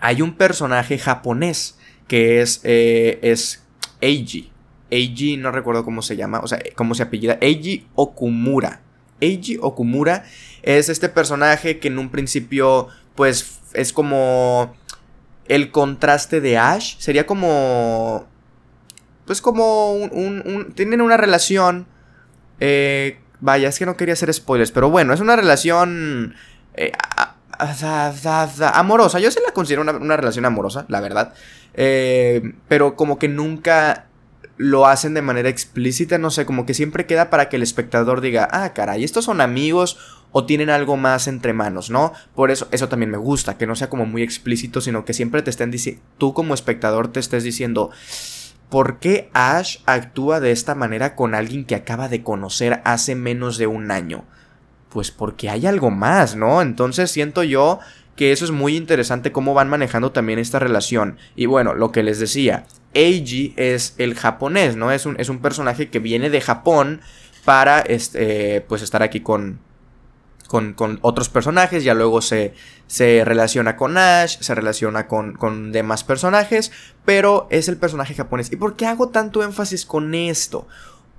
hay 0.00 0.20
un 0.20 0.36
personaje 0.36 0.98
japonés 0.98 1.78
que 2.08 2.42
es, 2.42 2.60
eh, 2.64 3.20
es 3.22 3.64
Eiji. 4.00 4.50
Eiji, 4.90 5.36
no 5.36 5.52
recuerdo 5.52 5.84
cómo 5.84 6.02
se 6.02 6.16
llama, 6.16 6.40
o 6.40 6.48
sea, 6.48 6.58
cómo 6.74 6.94
se 6.94 7.04
apellida. 7.04 7.38
Eiji 7.40 7.86
Okumura. 7.94 8.82
Eiji 9.20 9.56
Okumura 9.62 10.24
es 10.62 10.88
este 10.88 11.08
personaje 11.08 11.78
que 11.78 11.88
en 11.88 11.98
un 11.98 12.10
principio, 12.10 12.88
pues, 13.14 13.60
es 13.72 13.92
como 13.92 14.74
el 15.48 15.70
contraste 15.70 16.40
de 16.40 16.58
Ash 16.58 16.96
sería 16.98 17.26
como. 17.26 18.26
Pues 19.26 19.40
como 19.40 19.92
un. 19.92 20.72
tienen 20.74 21.00
una 21.00 21.16
relación. 21.16 21.86
Eh, 22.60 23.18
vaya, 23.40 23.68
es 23.68 23.78
que 23.78 23.86
no 23.86 23.96
quería 23.96 24.14
hacer 24.14 24.32
spoilers, 24.32 24.70
pero 24.70 24.90
bueno, 24.90 25.12
es 25.12 25.20
una 25.20 25.36
relación. 25.36 26.34
Eh, 26.74 26.92
amorosa. 28.72 29.20
Yo 29.20 29.30
sí 29.30 29.38
la 29.44 29.52
considero 29.52 29.82
una, 29.82 30.16
relación 30.16 30.44
amorosa, 30.44 30.86
la 30.88 31.00
verdad. 31.00 31.34
Eh, 31.74 32.54
pero 32.68 32.96
como 32.96 33.18
que 33.18 33.28
nunca 33.28 34.06
lo 34.56 34.86
hacen 34.86 35.14
de 35.14 35.22
manera 35.22 35.48
explícita, 35.48 36.18
no 36.18 36.30
sé, 36.30 36.46
como 36.46 36.64
que 36.64 36.74
siempre 36.74 37.06
queda 37.06 37.28
para 37.28 37.48
que 37.48 37.56
el 37.56 37.62
espectador 37.62 38.20
diga, 38.20 38.48
ah, 38.52 38.72
caray, 38.72 39.02
estos 39.02 39.24
son 39.24 39.40
amigos 39.40 39.98
o 40.36 40.46
tienen 40.46 40.68
algo 40.68 40.96
más 40.96 41.28
entre 41.28 41.52
manos, 41.52 41.90
¿no? 41.90 42.12
Por 42.34 42.50
eso, 42.50 42.66
eso 42.72 42.88
también 42.88 43.12
me 43.12 43.18
gusta, 43.18 43.56
que 43.56 43.68
no 43.68 43.76
sea 43.76 43.88
como 43.88 44.04
muy 44.04 44.24
explícito, 44.24 44.80
sino 44.80 45.04
que 45.04 45.12
siempre 45.12 45.42
te 45.42 45.50
estén 45.50 45.70
diciendo, 45.70 46.02
tú 46.18 46.34
como 46.34 46.54
espectador 46.54 47.06
te 47.06 47.20
estés 47.20 47.44
diciendo, 47.44 47.90
¿por 48.68 48.98
qué 48.98 49.30
Ash 49.32 49.76
actúa 49.86 50.40
de 50.40 50.50
esta 50.50 50.74
manera 50.74 51.14
con 51.14 51.36
alguien 51.36 51.64
que 51.64 51.76
acaba 51.76 52.08
de 52.08 52.24
conocer 52.24 52.82
hace 52.84 53.14
menos 53.14 53.58
de 53.58 53.68
un 53.68 53.92
año? 53.92 54.24
Pues 54.88 55.12
porque 55.12 55.50
hay 55.50 55.66
algo 55.66 55.92
más, 55.92 56.34
¿no? 56.34 56.62
Entonces 56.62 57.12
siento 57.12 57.44
yo 57.44 57.78
que 58.16 58.32
eso 58.32 58.44
es 58.44 58.50
muy 58.50 58.76
interesante 58.76 59.30
cómo 59.30 59.54
van 59.54 59.68
manejando 59.68 60.10
también 60.10 60.40
esta 60.40 60.58
relación. 60.58 61.16
Y 61.36 61.46
bueno, 61.46 61.74
lo 61.74 61.92
que 61.92 62.02
les 62.02 62.18
decía, 62.18 62.66
Eiji 62.92 63.54
es 63.56 63.94
el 63.98 64.16
japonés, 64.16 64.74
¿no? 64.74 64.90
Es 64.90 65.06
un, 65.06 65.14
es 65.20 65.28
un 65.28 65.38
personaje 65.38 65.90
que 65.90 66.00
viene 66.00 66.28
de 66.28 66.40
Japón 66.40 67.02
para 67.44 67.78
este, 67.78 68.62
pues 68.62 68.82
estar 68.82 69.04
aquí 69.04 69.20
con, 69.20 69.60
con, 70.76 70.98
otros 71.02 71.28
personajes, 71.28 71.82
ya 71.82 71.94
luego 71.94 72.22
se, 72.22 72.54
se 72.86 73.24
relaciona 73.24 73.76
con 73.76 73.98
Ash, 73.98 74.38
se 74.40 74.54
relaciona 74.54 75.08
con, 75.08 75.34
con, 75.34 75.72
demás 75.72 76.04
personajes, 76.04 76.70
pero 77.04 77.48
es 77.50 77.68
el 77.68 77.76
personaje 77.76 78.14
japonés. 78.14 78.52
¿Y 78.52 78.56
por 78.56 78.76
qué 78.76 78.86
hago 78.86 79.08
tanto 79.08 79.42
énfasis 79.42 79.84
con 79.84 80.14
esto? 80.14 80.66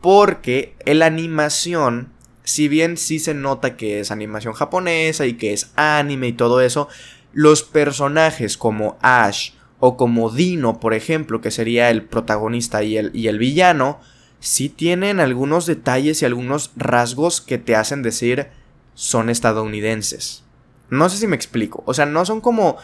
Porque 0.02 0.76
la 0.86 1.08
animación 1.08 2.14
si 2.46 2.68
bien 2.68 2.96
sí 2.96 3.20
se 3.20 3.34
nota 3.34 3.76
que 3.76 4.00
es 4.00 4.12
animación 4.12 4.54
japonesa 4.54 5.26
y 5.26 5.34
que 5.34 5.52
es 5.52 5.72
anime 5.76 6.28
y 6.28 6.34
todo 6.34 6.62
eso, 6.62 6.88
los 7.34 7.64
personajes 7.64 8.56
como 8.56 8.98
Ash 9.02 9.52
o 9.80 9.98
como 9.98 10.30
Dino, 10.30 10.80
por 10.80 10.94
ejemplo, 10.94 11.42
que 11.42 11.52
sería 11.52 11.90
el 11.90 12.04
protagonista 12.04 12.84
y 12.84 12.98
el, 12.98 13.12
y 13.14 13.28
el 13.28 13.40
villano, 13.40 14.00
sí 14.40 14.70
tienen 14.70 15.20
algunos 15.20 15.66
detalles 15.66 16.22
y 16.22 16.26
algunos 16.26 16.72
rasgos 16.76 17.42
que 17.42 17.58
te 17.58 17.76
hacen 17.76 18.04
decir 18.04 18.48
son 18.96 19.30
estadounidenses. 19.30 20.44
No 20.90 21.10
sé 21.10 21.18
si 21.18 21.28
me 21.28 21.36
explico. 21.36 21.84
O 21.86 21.94
sea, 21.94 22.08
no 22.08 22.26
son 22.26 22.42
como 22.42 22.78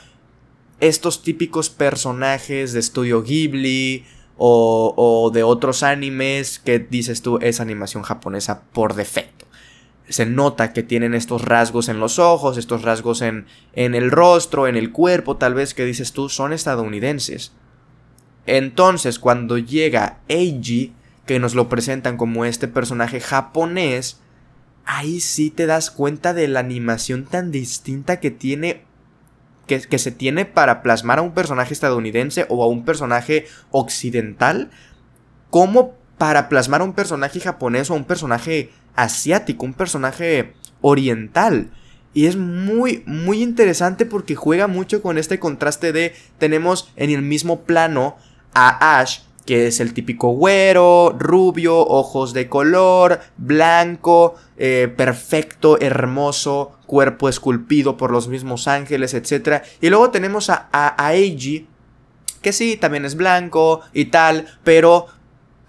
estos 0.80 1.24
típicos 1.24 1.70
personajes 1.70 2.74
de 2.74 2.80
estudio 2.80 3.24
Ghibli 3.24 4.06
o, 4.38 4.94
o 4.96 5.32
de 5.32 5.42
otros 5.42 5.82
animes 5.82 6.60
que 6.60 6.78
dices 6.78 7.24
tú 7.24 7.40
es 7.42 7.60
animación 7.60 8.04
japonesa 8.04 8.64
por 8.72 8.94
defecto 8.94 9.42
se 10.12 10.26
nota 10.26 10.74
que 10.74 10.84
tienen 10.84 11.14
estos 11.14 11.44
rasgos 11.44 11.90
en 11.90 12.00
los 12.00 12.20
ojos, 12.20 12.58
estos 12.58 12.82
rasgos 12.84 13.22
en, 13.22 13.46
en 13.74 13.96
el 13.96 14.12
rostro, 14.12 14.68
en 14.68 14.76
el 14.76 14.92
cuerpo, 14.92 15.38
tal 15.38 15.54
vez 15.54 15.74
que 15.74 15.86
dices 15.86 16.12
tú, 16.12 16.30
son 16.30 16.54
estadounidenses. 16.54 17.54
Entonces, 18.46 19.20
cuando 19.20 19.58
llega 19.58 20.20
Eiji, 20.28 20.94
que 21.26 21.40
nos 21.40 21.56
lo 21.56 21.70
presentan 21.70 22.18
como 22.18 22.46
este 22.46 22.68
personaje 22.68 23.22
japonés, 23.22 24.21
ahí 24.86 25.20
sí 25.22 25.50
te 25.52 25.66
das 25.66 25.92
cuenta 25.92 26.34
de 26.34 26.48
la 26.48 26.60
animación 26.60 27.26
tan 27.26 27.52
distinta 27.52 28.20
que 28.20 28.32
tiene. 28.32 28.84
Que, 29.68 29.98
se 30.00 30.12
tiene 30.12 30.44
para 30.44 30.82
plasmar 30.82 31.20
a 31.20 31.22
un 31.22 31.34
personaje 31.34 31.74
estadounidense 31.74 32.46
o 32.50 32.62
a 32.62 32.68
un 32.68 32.84
personaje 32.84 33.46
occidental, 33.70 34.70
como 35.50 35.94
para 36.18 36.50
plasmar 36.50 36.82
a 36.82 36.84
un 36.84 36.92
personaje 36.92 37.40
japonés 37.40 37.90
o 37.90 37.94
a 37.94 37.96
un 37.96 38.04
personaje 38.04 38.70
asiático, 38.98 39.66
un 39.66 39.74
personaje 39.74 40.54
oriental. 40.82 41.72
Y 42.14 42.26
es 42.26 42.36
muy, 42.36 43.04
muy 43.06 43.42
interesante 43.42 44.06
porque 44.06 44.36
juega 44.36 44.68
mucho 44.68 45.02
con 45.02 45.18
este 45.18 45.40
contraste 45.40 45.94
de 45.94 46.16
tenemos 46.38 46.92
en 46.98 47.10
el 47.10 47.22
mismo 47.22 47.62
plano 47.62 48.18
a 48.54 49.00
Ash, 49.00 49.20
que 49.46 49.68
es 49.68 49.80
el 49.80 49.94
típico 49.94 50.30
güero, 50.30 51.16
rubio, 51.18 51.80
ojos 51.80 52.34
de 52.34 52.48
color, 52.48 53.20
blanco, 53.38 54.36
eh, 54.58 54.94
perfecto, 54.96 55.80
hermoso, 55.80 56.78
cuerpo 56.86 57.28
esculpido 57.28 57.98
por 57.98 58.12
los 58.12 58.28
mismos 58.28 58.68
ángeles, 58.68 59.14
etc. 59.14 59.64
Y 59.82 59.90
luego 59.90 60.12
tenemos 60.12 60.50
a, 60.50 60.70
a, 60.72 61.14
Eiji, 61.14 61.68
que 62.42 62.54
sí, 62.54 62.78
también 62.78 63.06
es 63.06 63.16
blanco 63.16 63.82
y 63.94 64.06
tal, 64.06 64.48
pero 64.64 65.08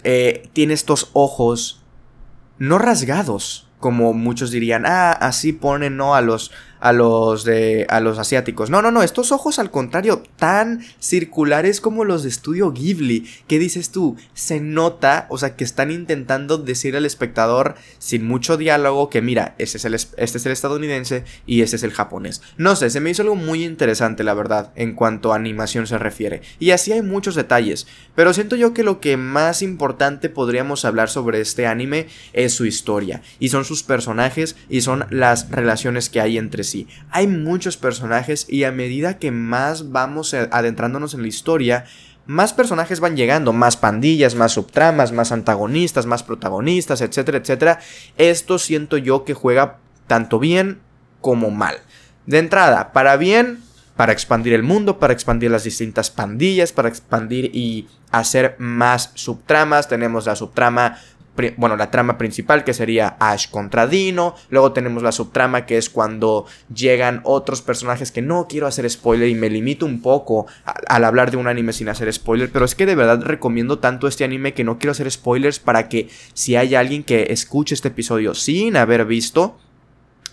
eh, 0.05 0.49
tiene 0.53 0.75
estos 0.75 1.11
ojos 1.13 1.83
no 2.59 2.79
rasgados, 2.79 3.69
como 3.81 4.13
muchos 4.13 4.51
dirían, 4.51 4.85
ah, 4.87 5.13
así 5.13 5.53
ponen, 5.53 5.97
¿no? 5.97 6.15
A 6.15 6.21
los, 6.21 6.53
a 6.83 6.93
los 6.93 7.45
de 7.45 7.87
a 7.89 8.01
los 8.01 8.19
asiáticos. 8.19 8.69
No, 8.69 8.83
no, 8.83 8.91
no, 8.91 9.05
estos 9.05 9.31
ojos 9.31 9.61
al 9.61 9.71
contrario 9.71 10.25
tan 10.37 10.85
circulares 10.99 11.81
como 11.81 12.05
los 12.05 12.25
de 12.25 12.29
Estudio 12.29 12.73
Ghibli. 12.73 13.29
¿Qué 13.47 13.61
dices 13.61 13.91
tú? 13.91 14.17
Se 14.35 14.59
nota, 14.59 15.27
o 15.31 15.39
sea, 15.39 15.55
que 15.55 15.63
están 15.63 15.93
intentando 15.93 16.59
decir 16.59 16.97
al 16.97 17.07
espectador 17.07 17.77
sin 17.99 18.27
mucho 18.27 18.57
diálogo 18.57 19.11
que 19.11 19.23
mira, 19.23 19.55
este 19.59 19.79
es 19.79 19.85
el 19.85 19.95
este 19.95 20.17
es 20.17 20.47
el 20.47 20.53
estadounidense 20.53 21.25
y 21.47 21.63
este 21.63 21.77
es 21.77 21.85
el 21.85 21.93
japonés. 21.93 22.43
No 22.57 22.75
sé, 22.75 22.91
se 22.91 22.99
me 22.99 23.11
hizo 23.11 23.23
algo 23.23 23.37
muy 23.37 23.65
interesante, 23.65 24.25
la 24.25 24.35
verdad, 24.35 24.73
en 24.75 24.95
cuanto 24.95 25.33
a 25.33 25.37
animación 25.37 25.87
se 25.87 25.99
refiere. 25.99 26.43
Y 26.59 26.73
así 26.73 26.91
hay 26.91 27.03
muchos 27.03 27.37
detalles, 27.37 27.87
pero 28.17 28.35
siento 28.35 28.57
yo 28.57 28.75
que 28.75 28.83
lo 28.83 28.99
que 28.99 29.17
más 29.17 29.63
importante 29.63 30.29
podríamos 30.31 30.85
hablar 30.85 31.09
sobre 31.11 31.41
este 31.41 31.69
anime 31.69 32.09
es 32.33 32.55
su 32.55 32.67
historia 32.67 33.23
y 33.39 33.51
son 33.51 33.65
sus 33.65 33.85
personajes 33.85 34.57
y 34.69 34.81
son 34.81 35.07
las 35.11 35.49
relaciones 35.49 36.11
que 36.11 36.21
hay 36.21 36.39
entre 36.39 36.65
sí. 36.65 36.72
Hay 37.11 37.27
muchos 37.27 37.77
personajes 37.77 38.47
y 38.49 38.65
a 38.65 38.73
medida 38.73 39.19
que 39.19 39.31
más 39.31 39.91
vamos 39.91 40.35
adentrándonos 40.35 41.15
en 41.15 41.23
la 41.23 41.29
historia, 41.29 41.85
más 42.27 42.53
personajes 42.53 43.01
van 43.01 43.17
llegando, 43.17 43.53
más 43.53 43.77
pandillas, 43.77 44.35
más 44.35 44.53
subtramas, 44.53 45.13
más 45.13 45.33
antagonistas, 45.33 46.07
más 46.07 46.23
protagonistas, 46.23 47.01
etcétera, 47.01 47.39
etcétera. 47.39 47.81
Esto 48.17 48.59
siento 48.59 48.97
yo 48.97 49.25
que 49.25 49.35
juega 49.35 49.79
tanto 50.07 50.39
bien 50.39 50.81
como 51.21 51.51
mal. 51.51 51.77
De 52.27 52.39
entrada, 52.39 52.93
para 52.93 53.17
bien, 53.17 53.59
para 53.97 54.13
expandir 54.13 54.55
el 54.55 54.63
mundo, 54.63 54.99
para 54.99 55.13
expandir 55.13 55.51
las 55.51 55.65
distintas 55.65 56.11
pandillas, 56.11 56.73
para 56.73 56.89
expandir 56.89 57.51
y 57.55 57.89
hacer 58.11 58.57
más 58.59 59.11
subtramas. 59.15 59.89
Tenemos 59.89 60.27
la 60.27 60.37
subtrama 60.37 60.99
bueno, 61.57 61.77
la 61.77 61.91
trama 61.91 62.19
principal 62.19 62.63
que 62.63 62.75
sería 62.75 63.17
Ash 63.19 63.49
contra 63.49 63.87
Dino, 63.87 64.35
luego 64.51 64.73
tenemos 64.73 65.03
la 65.03 65.13
subtrama 65.13 65.65
que 65.65 65.79
es 65.79 65.89
cuando 65.89 66.47
llegan 66.73 67.21
otros 67.25 67.63
personajes 67.63 68.13
que 68.13 68.21
no 68.21 68.47
quiero 68.49 68.67
hacer 68.67 68.89
spoiler 68.89 69.29
y 69.29 69.35
me 69.35 69.49
limito 69.49 69.87
un 69.87 70.03
poco 70.03 70.47
al 70.65 71.05
hablar 71.05 71.31
de 71.31 71.39
un 71.39 71.49
anime 71.49 71.73
sin 71.73 71.89
hacer 71.89 72.13
spoiler, 72.13 72.51
pero 72.53 72.65
es 72.65 72.75
que 72.75 72.87
de 72.87 72.95
verdad 72.95 73.23
recomiendo 73.23 73.79
tanto 73.79 74.09
este 74.09 74.25
anime 74.25 74.53
que 74.53 74.65
no 74.65 74.79
quiero 74.79 74.93
hacer 74.93 75.11
spoilers 75.11 75.59
para 75.59 75.89
que 75.89 76.09
si 76.35 76.57
hay 76.57 76.75
alguien 76.75 77.03
que 77.03 77.29
escuche 77.31 77.75
este 77.75 77.89
episodio 77.89 78.35
sin 78.35 78.77
haber 78.77 79.07
visto 79.07 79.57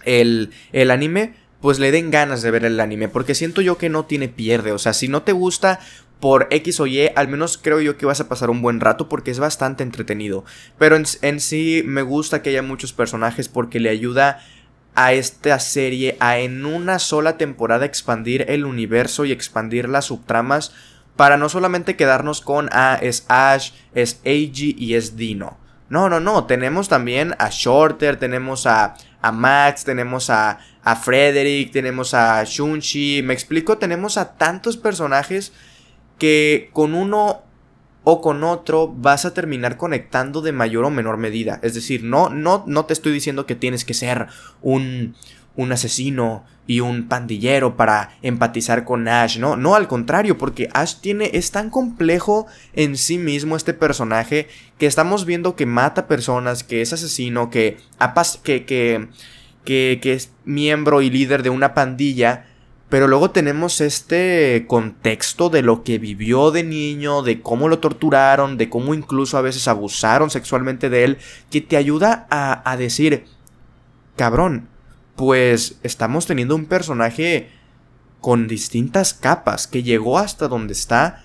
el, 0.03 0.51
el 0.73 0.91
anime, 0.91 1.33
pues 1.62 1.79
le 1.79 1.91
den 1.91 2.12
ganas 2.12 2.41
de 2.41 2.51
ver 2.51 2.65
el 2.65 2.79
anime, 2.79 3.09
porque 3.09 3.35
siento 3.35 3.62
yo 3.62 3.77
que 3.77 3.89
no 3.89 4.05
tiene 4.05 4.29
pierde, 4.29 4.71
o 4.71 4.79
sea, 4.79 4.93
si 4.93 5.07
no 5.07 5.23
te 5.23 5.33
gusta, 5.33 5.79
por 6.19 6.47
X 6.51 6.79
o 6.79 6.88
Y, 6.88 7.10
al 7.15 7.27
menos 7.27 7.58
creo 7.58 7.79
yo 7.79 7.97
que 7.97 8.05
vas 8.05 8.19
a 8.19 8.27
pasar 8.27 8.49
un 8.49 8.62
buen 8.62 8.79
rato 8.79 9.08
porque 9.08 9.32
es 9.32 9.39
bastante 9.39 9.84
entretenido. 9.84 10.43
Pero 10.77 10.97
en, 10.97 11.39
sí 11.39 11.84
me 11.86 12.01
gusta 12.01 12.41
que 12.41 12.49
haya 12.49 12.62
muchos 12.62 12.93
personajes 12.93 13.47
porque 13.47 13.79
le 13.79 13.89
ayuda 13.89 14.41
a 14.95 15.13
esta 15.13 15.60
serie 15.60 16.17
a 16.19 16.39
en 16.39 16.65
una 16.65 16.99
sola 16.99 17.38
temporada 17.38 17.86
expandir 17.86 18.45
el 18.49 18.65
universo 18.65 19.23
y 19.23 19.32
expandir 19.32 19.88
las 19.88 20.05
subtramas 20.05 20.73
para 21.15 21.38
no 21.38 21.47
solamente 21.47 21.95
quedarnos 21.95 22.41
con 22.41 22.69
ah, 22.71 22.97
es 23.01 23.25
Ash, 23.29 23.71
es 23.93 24.19
Eiji 24.23 24.75
y 24.77 24.95
es 24.95 25.15
Dino. 25.15 25.58
No, 25.89 26.08
no, 26.08 26.19
no, 26.19 26.45
tenemos 26.45 26.88
también 26.88 27.34
a 27.39 27.49
Shorter, 27.49 28.17
tenemos 28.17 28.67
a, 28.67 28.95
a 29.21 29.32
Max, 29.32 29.86
tenemos 29.86 30.29
a, 30.29 30.60
a 30.84 30.95
Frederick, 30.95 31.71
tenemos 31.71 32.13
a 32.13 32.43
Shunchi, 32.43 33.21
me 33.23 33.34
explico, 33.34 33.77
tenemos 33.77 34.17
a 34.17 34.38
tantos 34.38 34.77
personajes 34.77 35.51
que 36.19 36.69
con 36.73 36.93
uno 36.93 37.41
o 38.03 38.21
con 38.21 38.43
otro 38.43 38.88
vas 38.88 39.25
a 39.25 39.34
terminar 39.34 39.77
conectando 39.77 40.41
de 40.41 40.51
mayor 40.51 40.86
o 40.86 40.89
menor 40.89 41.17
medida. 41.17 41.60
Es 41.63 41.73
decir, 41.73 42.03
no, 42.03 42.29
no, 42.29 42.63
no 42.67 42.86
te 42.86 42.93
estoy 42.93 43.12
diciendo 43.12 43.45
que 43.45 43.55
tienes 43.55 43.86
que 43.86 43.93
ser 43.93 44.27
un, 44.62 45.15
un 45.55 45.71
asesino 45.71 46.45
y 46.65 46.82
un 46.82 47.08
pandillero 47.08 47.75
para 47.75 48.12
empatizar 48.21 48.86
con 48.86 49.08
Ash, 49.08 49.39
no, 49.39 49.58
no 49.58 49.73
al 49.73 49.88
contrario, 49.88 50.38
porque 50.38 50.69
Ash 50.73 50.95
tiene, 51.01 51.32
es 51.34 51.51
tan 51.51 51.71
complejo 51.71 52.45
en 52.73 52.95
sí 52.95 53.17
mismo 53.17 53.55
este 53.55 53.73
personaje 53.73 54.47
que 54.77 54.86
estamos 54.86 55.25
viendo 55.25 55.55
que 55.55 55.65
mata 55.65 56.08
personas, 56.08 56.63
que 56.63 56.82
es 56.82 56.93
asesino, 56.93 57.49
que, 57.49 57.77
que, 58.43 58.65
que, 58.65 59.08
que, 59.65 59.99
que 60.01 60.13
es 60.13 60.32
miembro 60.45 61.01
y 61.01 61.10
líder 61.10 61.41
de 61.41 61.49
una 61.49 61.73
pandilla 61.73 62.45
pero 62.89 63.08
luego 63.08 63.30
tenemos 63.30 63.82
este 63.82 64.65
contexto 64.67 65.52
de 65.52 65.62
lo 65.62 65.84
que 65.84 65.99
vivió 65.99 66.49
de 66.49 66.63
niño, 66.63 67.21
de 67.21 67.39
cómo 67.39 67.67
lo 67.69 67.78
torturaron, 67.78 68.58
de 68.58 68.67
cómo 68.67 68.95
incluso 68.95 69.38
a 69.38 69.41
veces 69.41 69.67
abusaron 69.67 70.32
sexualmente 70.32 70.89
de 70.89 71.04
él, 71.04 71.17
que 71.52 71.62
te 71.62 71.78
ayuda 71.78 72.28
a, 72.32 72.78
decir, 72.78 73.25
cabrón, 74.15 74.69
pues 75.15 75.78
estamos 75.84 76.25
teniendo 76.25 76.56
un 76.56 76.65
personaje 76.65 77.49
con 78.21 78.47
distintas 78.47 79.13
capas, 79.13 79.67
que 79.67 79.84
llegó 79.84 80.17
hasta 80.17 80.47
donde 80.47 80.73
está, 80.73 81.23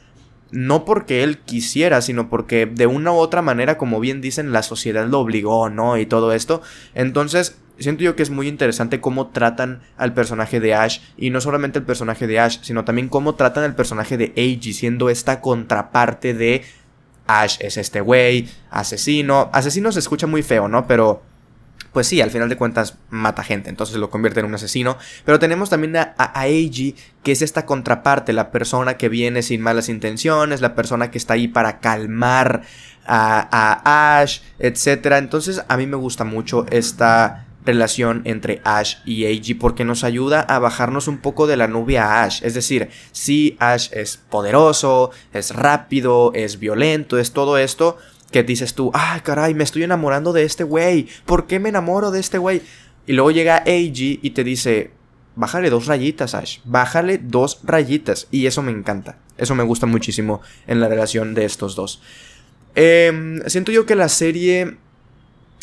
no 0.50 0.84
porque 0.84 1.24
él 1.24 1.38
quisiera, 1.38 2.02
sino 2.02 2.28
porque 2.28 2.66
de 2.66 2.86
una 2.86 3.10
u 3.10 3.16
otra 3.16 3.40
manera, 3.40 3.78
como 3.78 4.00
bien 4.00 4.20
dicen, 4.20 4.52
la 4.52 4.62
sociedad 4.62 5.08
lo 5.08 5.20
obligó, 5.20 5.70
¿no? 5.70 5.96
Y 5.96 6.04
todo 6.04 6.32
esto. 6.32 6.60
Entonces, 6.94 7.56
siento 7.78 8.04
yo 8.04 8.16
que 8.16 8.22
es 8.22 8.30
muy 8.30 8.48
interesante 8.48 9.00
cómo 9.00 9.28
tratan 9.28 9.82
al 9.96 10.14
personaje 10.14 10.60
de 10.60 10.74
Ash 10.74 11.00
y 11.16 11.30
no 11.30 11.40
solamente 11.40 11.78
el 11.78 11.84
personaje 11.84 12.26
de 12.26 12.38
Ash, 12.38 12.58
sino 12.62 12.84
también 12.84 13.08
cómo 13.08 13.34
tratan 13.34 13.64
al 13.64 13.74
personaje 13.74 14.16
de 14.16 14.32
Eiji 14.36 14.72
siendo 14.72 15.10
esta 15.10 15.40
contraparte 15.40 16.34
de 16.34 16.62
Ash 17.26 17.56
es 17.60 17.76
este 17.76 18.00
güey, 18.00 18.48
asesino. 18.70 19.50
Asesino 19.52 19.92
se 19.92 19.98
escucha 19.98 20.26
muy 20.26 20.42
feo, 20.42 20.68
¿no? 20.68 20.86
Pero 20.86 21.22
pues 21.92 22.08
sí, 22.08 22.20
al 22.20 22.32
final 22.32 22.48
de 22.48 22.56
cuentas 22.56 22.98
mata 23.08 23.44
gente, 23.44 23.70
entonces 23.70 23.96
lo 23.96 24.10
convierte 24.10 24.40
en 24.40 24.46
un 24.46 24.54
asesino. 24.54 24.98
Pero 25.24 25.38
tenemos 25.38 25.70
también 25.70 25.96
a, 25.96 26.14
a, 26.18 26.46
Eiji, 26.48 26.96
que 27.22 27.30
es 27.30 27.40
esta 27.40 27.66
contraparte, 27.66 28.32
la 28.32 28.50
persona 28.50 28.96
que 28.96 29.08
viene 29.08 29.42
sin 29.42 29.60
malas 29.60 29.88
intenciones, 29.88 30.60
la 30.60 30.74
persona 30.74 31.12
que 31.12 31.18
está 31.18 31.34
ahí 31.34 31.46
para 31.46 31.78
calmar 31.78 32.62
a, 33.06 33.48
a 33.50 34.18
Ash, 34.20 34.40
etc. 34.58 35.12
Entonces 35.18 35.64
a 35.68 35.76
mí 35.76 35.86
me 35.86 35.96
gusta 35.96 36.24
mucho 36.24 36.66
esta 36.70 37.46
relación 37.64 38.22
entre 38.24 38.60
Ash 38.64 38.96
y 39.04 39.24
Eiji 39.24 39.54
porque 39.54 39.84
nos 39.84 40.04
ayuda 40.04 40.40
a 40.40 40.58
bajarnos 40.58 41.08
un 41.08 41.18
poco 41.18 41.46
de 41.46 41.56
la 41.56 41.68
nube 41.68 41.98
a 41.98 42.22
Ash. 42.22 42.42
Es 42.42 42.54
decir, 42.54 42.90
si 43.12 43.56
Ash 43.58 43.88
es 43.92 44.16
poderoso, 44.16 45.10
es 45.32 45.54
rápido, 45.54 46.32
es 46.34 46.58
violento, 46.58 47.18
es 47.18 47.32
todo 47.32 47.58
esto 47.58 47.96
que 48.30 48.42
dices 48.42 48.74
tú, 48.74 48.90
ay 48.94 49.20
caray, 49.20 49.54
me 49.54 49.62
estoy 49.62 49.84
enamorando 49.84 50.32
de 50.32 50.42
este 50.42 50.64
güey, 50.64 51.06
¿por 51.24 51.46
qué 51.46 51.60
me 51.60 51.68
enamoro 51.68 52.10
de 52.10 52.18
este 52.18 52.38
güey? 52.38 52.62
Y 53.06 53.12
luego 53.12 53.30
llega 53.30 53.62
Eiji 53.64 54.18
y 54.22 54.30
te 54.30 54.42
dice, 54.42 54.90
bájale 55.36 55.70
dos 55.70 55.86
rayitas 55.86 56.34
Ash, 56.34 56.58
bájale 56.64 57.18
dos 57.18 57.60
rayitas. 57.62 58.26
Y 58.30 58.46
eso 58.46 58.62
me 58.62 58.72
encanta, 58.72 59.18
eso 59.38 59.54
me 59.54 59.62
gusta 59.62 59.86
muchísimo 59.86 60.40
en 60.66 60.80
la 60.80 60.88
relación 60.88 61.34
de 61.34 61.44
estos 61.44 61.76
dos. 61.76 62.02
Em, 62.74 63.40
siento 63.46 63.70
yo 63.70 63.86
que 63.86 63.94
la 63.94 64.08
serie 64.08 64.78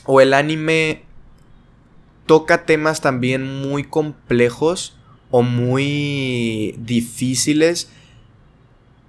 o 0.06 0.22
el 0.22 0.34
anime 0.34 1.04
toca 2.32 2.66
temas 2.66 3.02
también 3.02 3.62
muy 3.62 3.84
complejos 3.84 4.96
o 5.32 5.42
muy 5.42 6.74
difíciles 6.78 7.90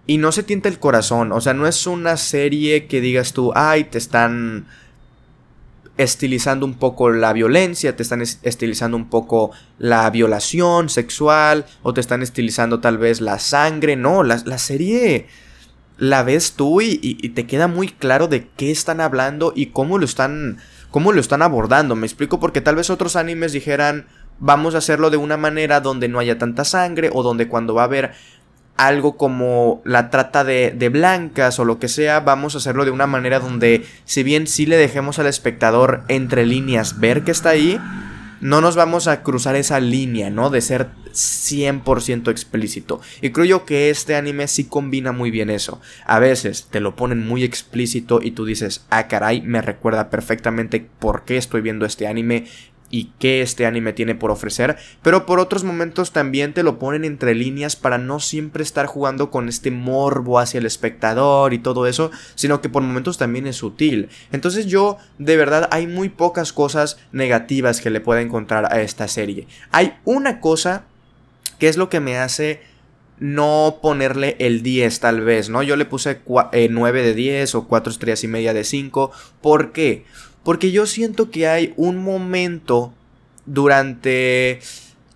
y 0.08 0.18
no 0.18 0.32
se 0.32 0.42
tienta 0.42 0.68
el 0.68 0.80
corazón. 0.80 1.30
O 1.30 1.40
sea, 1.40 1.54
no 1.54 1.68
es 1.68 1.86
una 1.86 2.16
serie 2.16 2.88
que 2.88 3.00
digas 3.00 3.32
tú, 3.32 3.52
ay, 3.54 3.84
te 3.84 3.98
están 3.98 4.66
estilizando 5.98 6.66
un 6.66 6.74
poco 6.74 7.10
la 7.10 7.32
violencia, 7.32 7.94
te 7.94 8.02
están 8.02 8.22
estilizando 8.22 8.96
un 8.96 9.08
poco 9.08 9.52
la 9.78 10.10
violación 10.10 10.88
sexual 10.88 11.64
o 11.84 11.94
te 11.94 12.00
están 12.00 12.22
estilizando 12.22 12.80
tal 12.80 12.98
vez 12.98 13.20
la 13.20 13.38
sangre. 13.38 13.94
No, 13.94 14.24
la, 14.24 14.58
serie 14.58 15.28
la 15.96 16.24
ves 16.24 16.54
tú 16.54 16.80
y, 16.80 16.98
y, 17.00 17.28
te 17.28 17.46
queda 17.46 17.68
muy 17.68 17.86
claro 17.86 18.26
de 18.26 18.48
qué 18.56 18.72
están 18.72 19.00
hablando 19.00 19.52
y 19.54 19.66
cómo 19.66 19.98
lo 19.98 20.06
están 20.06 20.58
cómo 20.92 21.12
lo 21.12 21.20
están 21.20 21.42
abordando. 21.42 21.96
Me 21.96 22.06
explico 22.06 22.38
porque 22.38 22.60
tal 22.60 22.76
vez 22.76 22.88
otros 22.90 23.16
animes 23.16 23.52
dijeran, 23.52 24.06
vamos 24.38 24.76
a 24.76 24.78
hacerlo 24.78 25.10
de 25.10 25.16
una 25.16 25.36
manera 25.36 25.80
donde 25.80 26.08
no 26.08 26.20
haya 26.20 26.38
tanta 26.38 26.64
sangre 26.64 27.10
o 27.12 27.24
donde 27.24 27.48
cuando 27.48 27.74
va 27.74 27.82
a 27.82 27.86
haber 27.86 28.12
algo 28.76 29.16
como 29.16 29.82
la 29.84 30.10
trata 30.10 30.44
de, 30.44 30.70
de, 30.70 30.88
blancas 30.88 31.58
o 31.58 31.64
lo 31.64 31.78
que 31.78 31.88
sea, 31.88 32.20
vamos 32.20 32.54
a 32.54 32.58
hacerlo 32.58 32.84
de 32.84 32.90
una 32.90 33.06
manera 33.06 33.40
donde 33.40 33.84
si 34.04 34.22
bien 34.22 34.46
sí 34.46 34.66
le 34.66 34.76
dejemos 34.76 35.18
al 35.18 35.26
espectador 35.26 36.02
entre 36.08 36.46
líneas 36.46 36.98
ver 36.98 37.22
que 37.22 37.32
está 37.32 37.50
ahí, 37.50 37.80
no 38.42 38.60
nos 38.60 38.74
vamos 38.74 39.06
a 39.06 39.22
cruzar 39.22 39.54
esa 39.54 39.78
línea, 39.78 40.28
¿no? 40.28 40.50
De 40.50 40.60
ser 40.60 40.88
100% 41.12 42.28
explícito. 42.28 43.00
Y 43.20 43.30
creo 43.30 43.44
yo 43.44 43.64
que 43.64 43.88
este 43.88 44.16
anime 44.16 44.48
sí 44.48 44.64
combina 44.64 45.12
muy 45.12 45.30
bien 45.30 45.48
eso. 45.48 45.80
A 46.04 46.18
veces 46.18 46.66
te 46.68 46.80
lo 46.80 46.96
ponen 46.96 47.24
muy 47.24 47.44
explícito 47.44 48.20
y 48.20 48.32
tú 48.32 48.44
dices, 48.44 48.84
ah 48.90 49.06
caray, 49.06 49.42
me 49.42 49.62
recuerda 49.62 50.10
perfectamente 50.10 50.84
por 50.98 51.24
qué 51.24 51.36
estoy 51.36 51.60
viendo 51.60 51.86
este 51.86 52.08
anime. 52.08 52.46
Y 52.92 53.10
qué 53.18 53.42
este 53.42 53.66
anime 53.66 53.92
tiene 53.92 54.14
por 54.14 54.30
ofrecer, 54.30 54.76
pero 55.02 55.26
por 55.26 55.40
otros 55.40 55.64
momentos 55.64 56.12
también 56.12 56.52
te 56.52 56.62
lo 56.62 56.78
ponen 56.78 57.04
entre 57.04 57.34
líneas 57.34 57.74
para 57.74 57.98
no 57.98 58.20
siempre 58.20 58.62
estar 58.62 58.86
jugando 58.86 59.30
con 59.32 59.48
este 59.48 59.72
morbo 59.72 60.38
hacia 60.38 60.58
el 60.58 60.66
espectador 60.66 61.54
y 61.54 61.58
todo 61.58 61.86
eso, 61.86 62.12
sino 62.36 62.60
que 62.60 62.68
por 62.68 62.82
momentos 62.82 63.18
también 63.18 63.48
es 63.48 63.56
sutil. 63.56 64.10
Entonces 64.30 64.66
yo, 64.66 64.98
de 65.18 65.36
verdad, 65.36 65.68
hay 65.72 65.86
muy 65.86 66.10
pocas 66.10 66.52
cosas 66.52 66.98
negativas 67.12 67.80
que 67.80 67.90
le 67.90 68.00
pueda 68.00 68.20
encontrar 68.20 68.72
a 68.72 68.82
esta 68.82 69.08
serie. 69.08 69.48
Hay 69.72 69.94
una 70.04 70.40
cosa 70.40 70.84
que 71.58 71.68
es 71.68 71.78
lo 71.78 71.88
que 71.88 72.00
me 72.00 72.18
hace 72.18 72.60
no 73.18 73.78
ponerle 73.80 74.36
el 74.40 74.62
10 74.62 75.00
tal 75.00 75.20
vez, 75.20 75.48
¿no? 75.48 75.62
Yo 75.62 75.76
le 75.76 75.84
puse 75.84 76.20
9 76.26 76.50
eh, 76.52 77.02
de 77.02 77.14
10 77.14 77.54
o 77.54 77.68
4 77.68 77.90
estrellas 77.90 78.24
y 78.24 78.28
media 78.28 78.52
de 78.52 78.64
5. 78.64 79.12
¿Por 79.40 79.72
qué? 79.72 80.04
Porque 80.44 80.72
yo 80.72 80.86
siento 80.86 81.30
que 81.30 81.46
hay 81.46 81.72
un 81.76 82.02
momento 82.02 82.92
durante 83.46 84.60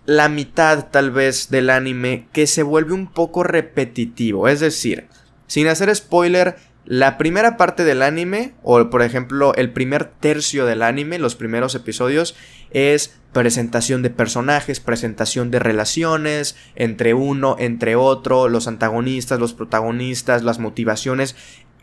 la 0.05 0.29
mitad 0.29 0.87
tal 0.89 1.11
vez 1.11 1.49
del 1.49 1.69
anime 1.69 2.27
que 2.31 2.47
se 2.47 2.63
vuelve 2.63 2.93
un 2.93 3.07
poco 3.07 3.43
repetitivo. 3.43 4.47
Es 4.47 4.61
decir, 4.61 5.07
sin 5.47 5.67
hacer 5.67 5.93
spoiler, 5.95 6.55
la 6.85 7.17
primera 7.17 7.57
parte 7.57 7.83
del 7.83 8.01
anime, 8.01 8.53
o 8.63 8.89
por 8.89 9.01
ejemplo 9.01 9.53
el 9.55 9.73
primer 9.73 10.05
tercio 10.05 10.65
del 10.65 10.81
anime, 10.81 11.19
los 11.19 11.35
primeros 11.35 11.75
episodios, 11.75 12.33
es 12.71 13.17
presentación 13.33 14.01
de 14.01 14.09
personajes, 14.09 14.79
presentación 14.79 15.51
de 15.51 15.59
relaciones 15.59 16.55
entre 16.75 17.13
uno, 17.13 17.57
entre 17.59 17.97
otro, 17.97 18.47
los 18.47 18.69
antagonistas, 18.69 19.37
los 19.37 19.53
protagonistas, 19.53 20.43
las 20.43 20.59
motivaciones. 20.59 21.35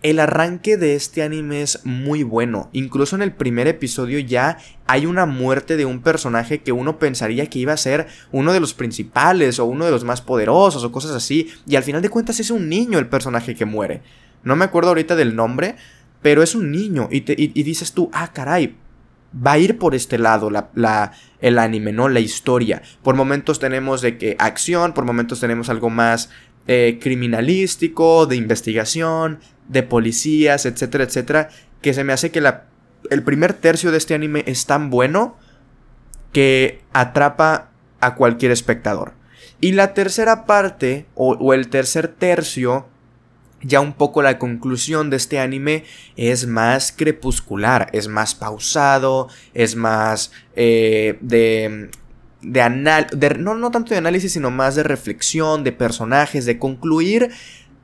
El 0.04 0.20
arranque 0.20 0.76
de 0.76 0.96
este 0.96 1.22
anime 1.22 1.62
es 1.62 1.80
muy 1.86 2.24
bueno. 2.24 2.68
Incluso 2.74 3.16
en 3.16 3.22
el 3.22 3.32
primer 3.32 3.68
episodio 3.68 4.18
ya 4.18 4.58
hay 4.86 5.06
una 5.06 5.24
muerte 5.24 5.78
de 5.78 5.86
un 5.86 6.02
personaje 6.02 6.60
que 6.60 6.72
uno 6.72 6.98
pensaría 6.98 7.46
que 7.46 7.58
iba 7.58 7.72
a 7.72 7.78
ser 7.78 8.08
uno 8.30 8.52
de 8.52 8.60
los 8.60 8.74
principales 8.74 9.58
o 9.58 9.64
uno 9.64 9.86
de 9.86 9.90
los 9.90 10.04
más 10.04 10.20
poderosos 10.20 10.84
o 10.84 10.92
cosas 10.92 11.12
así. 11.12 11.50
Y 11.66 11.76
al 11.76 11.84
final 11.84 12.02
de 12.02 12.10
cuentas 12.10 12.38
es 12.38 12.50
un 12.50 12.68
niño 12.68 12.98
el 12.98 13.08
personaje 13.08 13.54
que 13.54 13.64
muere. 13.64 14.02
No 14.42 14.56
me 14.56 14.66
acuerdo 14.66 14.90
ahorita 14.90 15.16
del 15.16 15.34
nombre, 15.34 15.76
pero 16.20 16.42
es 16.42 16.54
un 16.54 16.70
niño. 16.70 17.08
Y, 17.10 17.20
dices 17.62 17.92
tú, 17.92 18.10
ah, 18.12 18.30
caray, 18.30 18.76
va 19.34 19.52
a 19.52 19.58
ir 19.58 19.78
por 19.78 19.94
este 19.94 20.18
lado 20.18 20.50
la, 20.50 21.12
el 21.40 21.58
anime, 21.58 21.92
¿no? 21.92 22.10
La 22.10 22.20
historia. 22.20 22.82
Por 23.02 23.14
momentos 23.14 23.58
tenemos 23.58 24.02
de 24.02 24.18
que 24.18 24.36
acción, 24.38 24.92
por 24.92 25.06
momentos 25.06 25.40
tenemos 25.40 25.70
algo 25.70 25.88
más 25.88 26.28
eh, 26.66 26.98
criminalístico, 27.00 28.26
de 28.26 28.36
investigación, 28.36 29.40
de 29.68 29.82
policías, 29.82 30.66
etcétera, 30.66 31.04
etcétera. 31.04 31.48
Que 31.80 31.94
se 31.94 32.04
me 32.04 32.12
hace 32.12 32.30
que 32.30 32.40
la, 32.40 32.66
el 33.10 33.22
primer 33.22 33.54
tercio 33.54 33.90
de 33.90 33.98
este 33.98 34.14
anime 34.14 34.44
es 34.46 34.66
tan 34.66 34.90
bueno 34.90 35.36
que 36.32 36.80
atrapa 36.92 37.70
a 38.00 38.14
cualquier 38.14 38.52
espectador. 38.52 39.12
Y 39.60 39.72
la 39.72 39.94
tercera 39.94 40.46
parte, 40.46 41.06
o 41.14 41.54
el 41.54 41.68
tercer 41.68 42.08
tercio, 42.08 42.86
ya 43.64 43.80
un 43.80 43.94
poco 43.94 44.22
la 44.22 44.38
conclusión 44.38 45.10
de 45.10 45.16
este 45.16 45.40
anime 45.40 45.84
es 46.16 46.46
más 46.46 46.92
crepuscular, 46.92 47.88
es 47.92 48.08
más 48.08 48.34
pausado, 48.34 49.28
es 49.54 49.74
más 49.74 50.32
eh, 50.54 51.18
de, 51.20 51.90
de, 52.44 53.36
no, 53.38 53.54
no 53.54 53.70
tanto 53.70 53.90
de 53.90 53.98
análisis, 53.98 54.32
sino 54.32 54.50
más 54.50 54.74
de 54.74 54.82
reflexión, 54.82 55.64
de 55.64 55.72
personajes, 55.72 56.44
de 56.46 56.58
concluir 56.58 57.30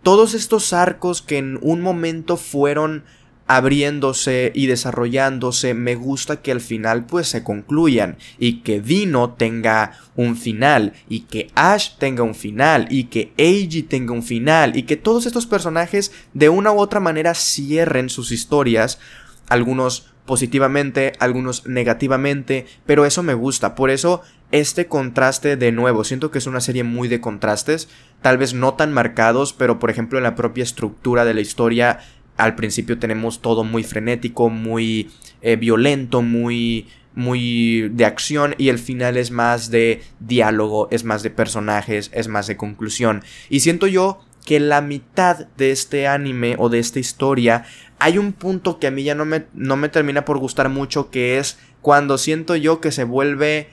todos 0.03 0.35
estos 0.35 0.73
arcos 0.73 1.23
que 1.23 1.39
en 1.39 1.59
un 1.63 1.81
momento 1.81 2.37
fueron 2.37 3.05
abriéndose 3.47 4.53
y 4.55 4.67
desarrollándose, 4.67 5.75
me 5.75 5.97
gusta 5.97 6.41
que 6.41 6.53
al 6.53 6.61
final 6.61 7.07
pues 7.07 7.27
se 7.27 7.43
concluyan 7.43 8.17
y 8.39 8.61
que 8.61 8.81
Dino 8.81 9.31
tenga 9.31 9.99
un 10.15 10.37
final 10.37 10.93
y 11.09 11.23
que 11.23 11.51
Ash 11.57 11.97
tenga 11.99 12.23
un 12.23 12.37
final 12.37 12.87
y 12.91 13.05
que 13.05 13.33
Eiji 13.39 13.83
tenga 13.83 14.13
un 14.13 14.23
final 14.23 14.77
y 14.77 14.85
que 14.85 14.97
todos 14.97 15.27
estos 15.27 15.47
personajes 15.47 16.13
de 16.33 16.49
una 16.49 16.71
u 16.71 16.79
otra 16.79 17.01
manera 17.01 17.35
cierren 17.35 18.09
sus 18.09 18.31
historias, 18.31 19.01
algunos 19.49 20.10
positivamente, 20.31 21.15
algunos 21.19 21.67
negativamente, 21.67 22.65
pero 22.87 23.05
eso 23.05 23.25
me 23.25 23.35
gusta, 23.35 23.75
por 23.75 23.91
eso 23.91 24.23
este 24.53 24.87
contraste 24.87 25.57
de 25.57 25.73
nuevo, 25.73 26.05
siento 26.05 26.31
que 26.31 26.39
es 26.39 26.47
una 26.47 26.61
serie 26.61 26.85
muy 26.85 27.09
de 27.09 27.21
contrastes, 27.21 27.89
tal 28.23 28.39
vez 28.39 28.55
no 28.55 28.75
tan 28.75 28.93
marcados, 28.93 29.53
pero 29.53 29.81
por 29.81 29.91
ejemplo 29.91 30.19
en 30.19 30.23
la 30.23 30.37
propia 30.37 30.63
estructura 30.63 31.25
de 31.25 31.35
la 31.35 31.41
historia 31.41 31.99
al 32.37 32.55
principio 32.55 32.97
tenemos 32.97 33.43
todo 33.43 33.65
muy 33.65 33.83
frenético, 33.83 34.51
muy 34.51 35.11
eh, 35.43 35.57
violento, 35.57 36.23
muy 36.23 36.87
muy 37.13 37.89
de 37.89 38.05
acción 38.05 38.55
y 38.57 38.69
el 38.69 38.79
final 38.79 39.17
es 39.17 39.33
más 39.33 39.73
de 39.73 40.01
diálogo, 40.21 40.87
es 40.93 41.03
más 41.03 41.25
de 41.25 41.31
personajes, 41.31 42.09
es 42.15 42.29
más 42.29 42.47
de 42.47 42.57
conclusión. 42.57 43.25
Y 43.49 43.61
siento 43.61 43.89
yo 43.89 44.21
que 44.45 44.61
la 44.61 44.81
mitad 44.81 45.49
de 45.57 45.71
este 45.71 46.07
anime 46.07 46.55
o 46.59 46.69
de 46.69 46.79
esta 46.79 46.99
historia 46.99 47.65
hay 48.01 48.19
un 48.19 48.33
punto 48.33 48.79
que 48.79 48.87
a 48.87 48.91
mí 48.91 49.05
ya 49.05 49.15
no 49.15 49.27
me, 49.27 49.47
no 49.53 49.77
me 49.77 49.91
termina 49.91 50.25
por 50.25 50.39
gustar 50.39 50.71
mucho 50.71 51.11
que 51.11 51.39
es 51.39 51.59
cuando 51.83 52.19
siento 52.19 52.57
yo 52.57 52.81
que 52.81 52.93
se 52.93 53.05
vuelve 53.05 53.69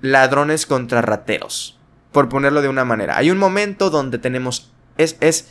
ladrones 0.00 0.66
contra 0.66 1.00
rateros. 1.00 1.78
Por 2.10 2.28
ponerlo 2.28 2.60
de 2.60 2.68
una 2.68 2.84
manera. 2.84 3.16
Hay 3.16 3.30
un 3.30 3.38
momento 3.38 3.88
donde 3.88 4.18
tenemos... 4.18 4.72
Es, 4.98 5.16
es 5.20 5.48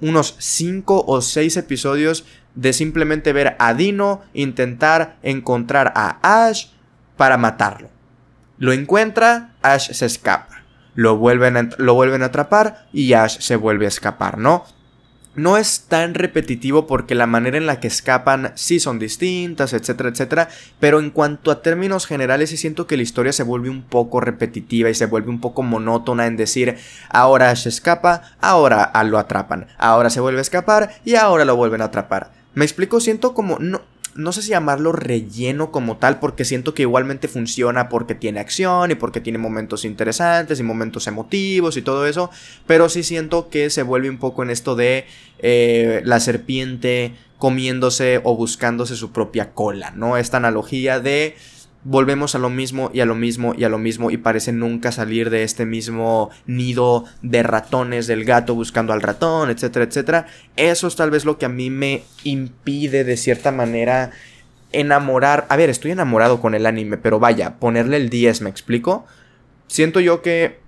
unos 0.00 0.34
5 0.38 1.04
o 1.06 1.20
6 1.20 1.58
episodios 1.58 2.24
de 2.54 2.72
simplemente 2.72 3.32
ver 3.32 3.56
a 3.58 3.74
Dino 3.74 4.22
intentar 4.32 5.18
encontrar 5.22 5.92
a 5.94 6.46
Ash 6.46 6.68
para 7.16 7.36
matarlo. 7.36 7.90
Lo 8.58 8.72
encuentra, 8.72 9.54
Ash 9.62 9.92
se 9.92 10.06
escapa. 10.06 10.64
Lo 10.94 11.16
vuelven 11.16 11.70
lo 11.78 11.94
vuelven 11.94 12.22
a 12.22 12.26
atrapar 12.26 12.86
y 12.92 13.12
Ash 13.12 13.38
se 13.38 13.56
vuelve 13.56 13.84
a 13.84 13.88
escapar, 13.88 14.38
¿no? 14.38 14.64
No 15.34 15.56
es 15.56 15.86
tan 15.88 16.14
repetitivo 16.14 16.86
porque 16.86 17.14
la 17.14 17.26
manera 17.26 17.56
en 17.56 17.66
la 17.66 17.80
que 17.80 17.88
escapan 17.88 18.52
sí 18.54 18.80
son 18.80 18.98
distintas, 18.98 19.72
etcétera, 19.72 20.10
etcétera, 20.10 20.48
pero 20.80 21.00
en 21.00 21.10
cuanto 21.10 21.50
a 21.50 21.62
términos 21.62 22.06
generales 22.06 22.50
sí 22.50 22.56
siento 22.56 22.86
que 22.86 22.96
la 22.96 23.02
historia 23.02 23.32
se 23.32 23.42
vuelve 23.42 23.70
un 23.70 23.82
poco 23.82 24.20
repetitiva 24.20 24.90
y 24.90 24.94
se 24.94 25.06
vuelve 25.06 25.30
un 25.30 25.40
poco 25.40 25.62
monótona 25.62 26.26
en 26.26 26.36
decir 26.36 26.76
ahora 27.08 27.54
se 27.56 27.68
escapa, 27.68 28.36
ahora 28.40 28.90
lo 29.04 29.18
atrapan, 29.18 29.66
ahora 29.78 30.10
se 30.10 30.20
vuelve 30.20 30.38
a 30.38 30.42
escapar 30.42 30.94
y 31.04 31.14
ahora 31.14 31.44
lo 31.44 31.56
vuelven 31.56 31.82
a 31.82 31.86
atrapar. 31.86 32.32
Me 32.54 32.64
explico, 32.64 33.00
siento 33.00 33.32
como 33.32 33.58
no 33.58 33.80
no 34.14 34.32
sé 34.32 34.42
si 34.42 34.50
llamarlo 34.50 34.92
relleno 34.92 35.70
como 35.70 35.96
tal, 35.96 36.20
porque 36.20 36.44
siento 36.44 36.74
que 36.74 36.82
igualmente 36.82 37.28
funciona 37.28 37.88
porque 37.88 38.14
tiene 38.14 38.40
acción 38.40 38.90
y 38.90 38.94
porque 38.94 39.20
tiene 39.20 39.38
momentos 39.38 39.84
interesantes 39.84 40.60
y 40.60 40.62
momentos 40.62 41.06
emotivos 41.06 41.76
y 41.76 41.82
todo 41.82 42.06
eso, 42.06 42.30
pero 42.66 42.88
sí 42.88 43.02
siento 43.02 43.48
que 43.48 43.70
se 43.70 43.82
vuelve 43.82 44.10
un 44.10 44.18
poco 44.18 44.42
en 44.42 44.50
esto 44.50 44.76
de 44.76 45.06
eh, 45.38 46.02
la 46.04 46.20
serpiente 46.20 47.14
comiéndose 47.38 48.20
o 48.22 48.36
buscándose 48.36 48.94
su 48.96 49.12
propia 49.12 49.52
cola, 49.52 49.90
¿no? 49.96 50.16
Esta 50.16 50.36
analogía 50.36 51.00
de 51.00 51.34
volvemos 51.84 52.34
a 52.34 52.38
lo 52.38 52.48
mismo 52.50 52.90
y 52.92 53.00
a 53.00 53.06
lo 53.06 53.14
mismo 53.14 53.54
y 53.56 53.64
a 53.64 53.68
lo 53.68 53.78
mismo 53.78 54.10
y 54.10 54.16
parece 54.16 54.52
nunca 54.52 54.92
salir 54.92 55.30
de 55.30 55.42
este 55.42 55.66
mismo 55.66 56.30
nido 56.46 57.04
de 57.22 57.42
ratones 57.42 58.06
del 58.06 58.24
gato 58.24 58.54
buscando 58.54 58.92
al 58.92 59.02
ratón, 59.02 59.50
etcétera, 59.50 59.84
etcétera. 59.84 60.26
Eso 60.56 60.86
es 60.86 60.96
tal 60.96 61.10
vez 61.10 61.24
lo 61.24 61.38
que 61.38 61.46
a 61.46 61.48
mí 61.48 61.70
me 61.70 62.04
impide 62.24 63.04
de 63.04 63.16
cierta 63.16 63.50
manera 63.50 64.10
enamorar. 64.70 65.46
A 65.48 65.56
ver, 65.56 65.70
estoy 65.70 65.90
enamorado 65.90 66.40
con 66.40 66.54
el 66.54 66.66
anime, 66.66 66.96
pero 66.96 67.18
vaya, 67.18 67.58
ponerle 67.58 67.96
el 67.96 68.08
10, 68.08 68.42
¿me 68.42 68.50
explico? 68.50 69.04
Siento 69.66 70.00
yo 70.00 70.22
que, 70.22 70.60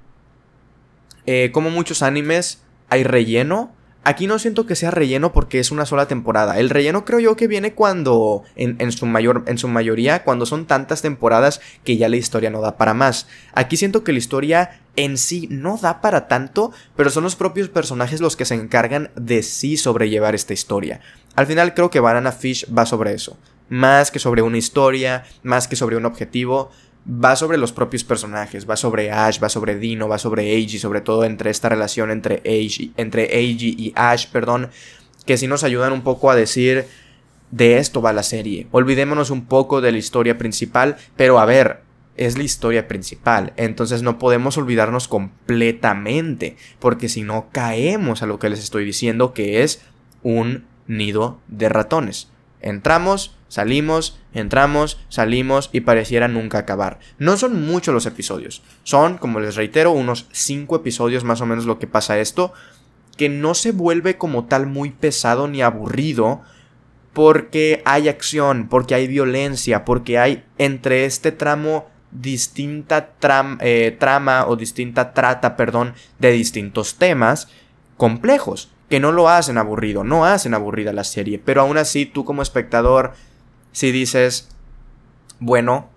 eh, 1.26 1.50
como 1.52 1.70
muchos 1.70 2.02
animes, 2.02 2.62
hay 2.88 3.04
relleno 3.04 3.72
Aquí 4.06 4.26
no 4.26 4.38
siento 4.38 4.66
que 4.66 4.76
sea 4.76 4.90
relleno 4.90 5.32
porque 5.32 5.58
es 5.58 5.70
una 5.70 5.86
sola 5.86 6.06
temporada. 6.06 6.58
El 6.58 6.68
relleno 6.68 7.06
creo 7.06 7.20
yo 7.20 7.36
que 7.36 7.48
viene 7.48 7.72
cuando, 7.72 8.42
en, 8.54 8.92
su 8.92 9.06
mayor, 9.06 9.44
en 9.46 9.56
su 9.56 9.66
mayoría, 9.66 10.24
cuando 10.24 10.44
son 10.44 10.66
tantas 10.66 11.00
temporadas 11.00 11.62
que 11.84 11.96
ya 11.96 12.10
la 12.10 12.16
historia 12.16 12.50
no 12.50 12.60
da 12.60 12.76
para 12.76 12.92
más. 12.92 13.26
Aquí 13.54 13.78
siento 13.78 14.04
que 14.04 14.12
la 14.12 14.18
historia 14.18 14.82
en 14.96 15.16
sí 15.16 15.48
no 15.50 15.78
da 15.78 16.02
para 16.02 16.28
tanto, 16.28 16.70
pero 16.96 17.08
son 17.08 17.24
los 17.24 17.34
propios 17.34 17.70
personajes 17.70 18.20
los 18.20 18.36
que 18.36 18.44
se 18.44 18.54
encargan 18.54 19.10
de 19.16 19.42
sí 19.42 19.78
sobrellevar 19.78 20.34
esta 20.34 20.52
historia. 20.52 21.00
Al 21.34 21.46
final 21.46 21.72
creo 21.72 21.88
que 21.88 22.00
Banana 22.00 22.32
Fish 22.32 22.66
va 22.76 22.84
sobre 22.84 23.14
eso. 23.14 23.38
Más 23.70 24.10
que 24.10 24.18
sobre 24.18 24.42
una 24.42 24.58
historia, 24.58 25.24
más 25.42 25.66
que 25.66 25.76
sobre 25.76 25.96
un 25.96 26.04
objetivo, 26.04 26.70
va 27.06 27.36
sobre 27.36 27.58
los 27.58 27.72
propios 27.72 28.04
personajes, 28.04 28.68
va 28.68 28.76
sobre 28.76 29.10
Ash, 29.10 29.42
va 29.42 29.48
sobre 29.48 29.78
Dino, 29.78 30.08
va 30.08 30.18
sobre 30.18 30.54
Eiji, 30.54 30.78
sobre 30.78 31.00
todo 31.00 31.24
entre 31.24 31.50
esta 31.50 31.68
relación 31.68 32.10
entre 32.10 32.40
Eiji, 32.44 32.92
entre 32.96 33.28
y 33.40 33.92
Ash, 33.94 34.28
perdón, 34.28 34.70
que 35.26 35.36
sí 35.36 35.46
nos 35.46 35.64
ayudan 35.64 35.92
un 35.92 36.02
poco 36.02 36.30
a 36.30 36.36
decir 36.36 36.86
de 37.50 37.78
esto 37.78 38.02
va 38.02 38.12
la 38.12 38.22
serie. 38.22 38.66
Olvidémonos 38.70 39.30
un 39.30 39.44
poco 39.46 39.80
de 39.80 39.92
la 39.92 39.98
historia 39.98 40.38
principal, 40.38 40.96
pero 41.16 41.38
a 41.38 41.44
ver, 41.44 41.82
es 42.16 42.38
la 42.38 42.44
historia 42.44 42.88
principal, 42.88 43.52
entonces 43.56 44.02
no 44.02 44.18
podemos 44.18 44.56
olvidarnos 44.56 45.08
completamente, 45.08 46.56
porque 46.78 47.08
si 47.08 47.22
no 47.22 47.48
caemos 47.50 48.22
a 48.22 48.26
lo 48.26 48.38
que 48.38 48.48
les 48.48 48.60
estoy 48.60 48.84
diciendo 48.84 49.34
que 49.34 49.62
es 49.62 49.82
un 50.22 50.64
nido 50.86 51.40
de 51.48 51.68
ratones. 51.68 52.28
Entramos, 52.60 53.36
Salimos, 53.54 54.18
entramos, 54.32 54.98
salimos 55.08 55.70
y 55.72 55.82
pareciera 55.82 56.26
nunca 56.26 56.58
acabar. 56.58 56.98
No 57.18 57.36
son 57.36 57.64
muchos 57.64 57.94
los 57.94 58.04
episodios. 58.04 58.64
Son, 58.82 59.16
como 59.16 59.38
les 59.38 59.54
reitero, 59.54 59.92
unos 59.92 60.26
5 60.32 60.74
episodios 60.74 61.22
más 61.22 61.40
o 61.40 61.46
menos 61.46 61.64
lo 61.64 61.78
que 61.78 61.86
pasa 61.86 62.18
esto. 62.18 62.52
Que 63.16 63.28
no 63.28 63.54
se 63.54 63.70
vuelve 63.70 64.18
como 64.18 64.46
tal 64.46 64.66
muy 64.66 64.90
pesado 64.90 65.46
ni 65.46 65.62
aburrido. 65.62 66.42
Porque 67.12 67.80
hay 67.84 68.08
acción, 68.08 68.66
porque 68.68 68.96
hay 68.96 69.06
violencia, 69.06 69.84
porque 69.84 70.18
hay 70.18 70.42
entre 70.58 71.04
este 71.04 71.30
tramo 71.30 71.86
distinta 72.10 73.12
eh, 73.60 73.96
trama 74.00 74.48
o 74.48 74.56
distinta 74.56 75.14
trata, 75.14 75.54
perdón, 75.54 75.94
de 76.18 76.32
distintos 76.32 76.96
temas 76.96 77.46
complejos 77.96 78.72
que 78.90 78.98
no 78.98 79.12
lo 79.12 79.28
hacen 79.28 79.58
aburrido, 79.58 80.02
no 80.02 80.24
hacen 80.24 80.54
aburrida 80.54 80.92
la 80.92 81.04
serie, 81.04 81.38
pero 81.38 81.60
aún 81.60 81.78
así 81.78 82.04
tú 82.04 82.24
como 82.24 82.42
espectador 82.42 83.12
si 83.74 83.90
dices, 83.90 84.48
bueno, 85.40 85.90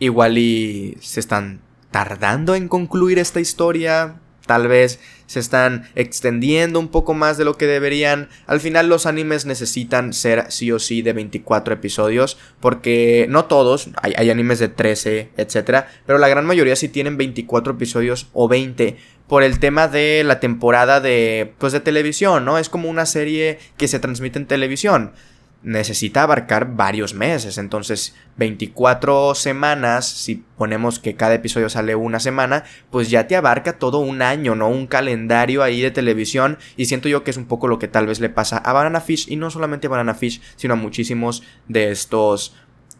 igual 0.00 0.36
y 0.36 0.98
se 1.00 1.20
están 1.20 1.60
tardando 1.92 2.54
en 2.54 2.68
concluir 2.68 3.20
esta 3.20 3.40
historia, 3.40 4.16
tal 4.46 4.66
vez 4.66 4.98
se 5.26 5.38
están 5.38 5.88
extendiendo 5.94 6.80
un 6.80 6.88
poco 6.88 7.14
más 7.14 7.38
de 7.38 7.44
lo 7.44 7.56
que 7.56 7.66
deberían. 7.66 8.28
Al 8.48 8.58
final 8.58 8.88
los 8.88 9.06
animes 9.06 9.46
necesitan 9.46 10.12
ser 10.12 10.50
sí 10.50 10.72
o 10.72 10.80
sí 10.80 11.02
de 11.02 11.12
24 11.12 11.74
episodios, 11.74 12.36
porque 12.58 13.26
no 13.28 13.44
todos, 13.44 13.90
hay, 14.02 14.28
animes 14.28 14.58
de 14.58 14.68
13, 14.68 15.30
etc. 15.36 15.84
Pero 16.04 16.18
la 16.18 16.28
gran 16.28 16.46
mayoría 16.46 16.74
sí 16.74 16.88
tienen 16.88 17.16
24 17.16 17.74
episodios 17.74 18.26
o 18.32 18.48
20 18.48 18.96
por 19.28 19.44
el 19.44 19.60
tema 19.60 19.86
de 19.86 20.24
la 20.24 20.40
temporada 20.40 21.00
de, 21.00 21.52
pues, 21.58 21.72
de 21.72 21.80
televisión, 21.80 22.44
¿no? 22.44 22.58
Es 22.58 22.68
como 22.68 22.88
una 22.88 23.06
serie 23.06 23.60
que 23.76 23.86
se 23.86 24.00
transmite 24.00 24.40
en 24.40 24.46
televisión 24.46 25.12
necesita 25.62 26.22
abarcar 26.22 26.76
varios 26.76 27.14
meses. 27.14 27.58
Entonces, 27.58 28.14
24 28.36 29.34
semanas, 29.34 30.08
si 30.08 30.44
ponemos 30.56 30.98
que 30.98 31.16
cada 31.16 31.34
episodio 31.34 31.68
sale 31.68 31.94
una 31.94 32.20
semana, 32.20 32.64
pues 32.90 33.10
ya 33.10 33.26
te 33.26 33.36
abarca 33.36 33.78
todo 33.78 33.98
un 33.98 34.22
año, 34.22 34.54
¿no? 34.54 34.68
Un 34.68 34.86
calendario 34.86 35.62
ahí 35.62 35.80
de 35.80 35.90
televisión. 35.90 36.58
Y 36.76 36.86
siento 36.86 37.08
yo 37.08 37.24
que 37.24 37.30
es 37.30 37.36
un 37.36 37.46
poco 37.46 37.68
lo 37.68 37.78
que 37.78 37.88
tal 37.88 38.06
vez 38.06 38.20
le 38.20 38.30
pasa 38.30 38.58
a 38.58 38.72
Banana 38.72 39.00
Fish. 39.00 39.26
Y 39.28 39.36
no 39.36 39.50
solamente 39.50 39.88
a 39.88 39.90
Banana 39.90 40.14
Fish, 40.14 40.40
sino 40.56 40.74
a 40.74 40.76
muchísimos 40.76 41.42
de 41.66 41.90
estos 41.90 42.54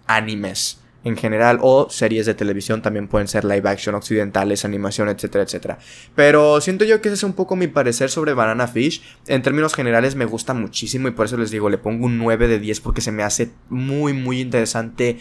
animes 0.06 0.80
en 1.04 1.16
general 1.16 1.58
o 1.62 1.88
series 1.90 2.26
de 2.26 2.34
televisión 2.34 2.82
también 2.82 3.08
pueden 3.08 3.28
ser 3.28 3.44
live 3.44 3.68
action 3.68 3.94
occidentales, 3.94 4.64
animación, 4.64 5.08
etcétera, 5.08 5.44
etcétera. 5.44 5.78
Pero 6.14 6.60
siento 6.60 6.84
yo 6.84 7.00
que 7.00 7.08
ese 7.08 7.14
es 7.14 7.22
un 7.22 7.34
poco 7.34 7.56
mi 7.56 7.68
parecer 7.68 8.10
sobre 8.10 8.34
Banana 8.34 8.66
Fish. 8.66 9.02
En 9.26 9.42
términos 9.42 9.74
generales 9.74 10.16
me 10.16 10.24
gusta 10.24 10.54
muchísimo 10.54 11.08
y 11.08 11.12
por 11.12 11.26
eso 11.26 11.36
les 11.36 11.50
digo, 11.50 11.70
le 11.70 11.78
pongo 11.78 12.06
un 12.06 12.18
9 12.18 12.48
de 12.48 12.58
10 12.58 12.80
porque 12.80 13.00
se 13.00 13.12
me 13.12 13.22
hace 13.22 13.50
muy, 13.68 14.12
muy 14.12 14.40
interesante. 14.40 15.18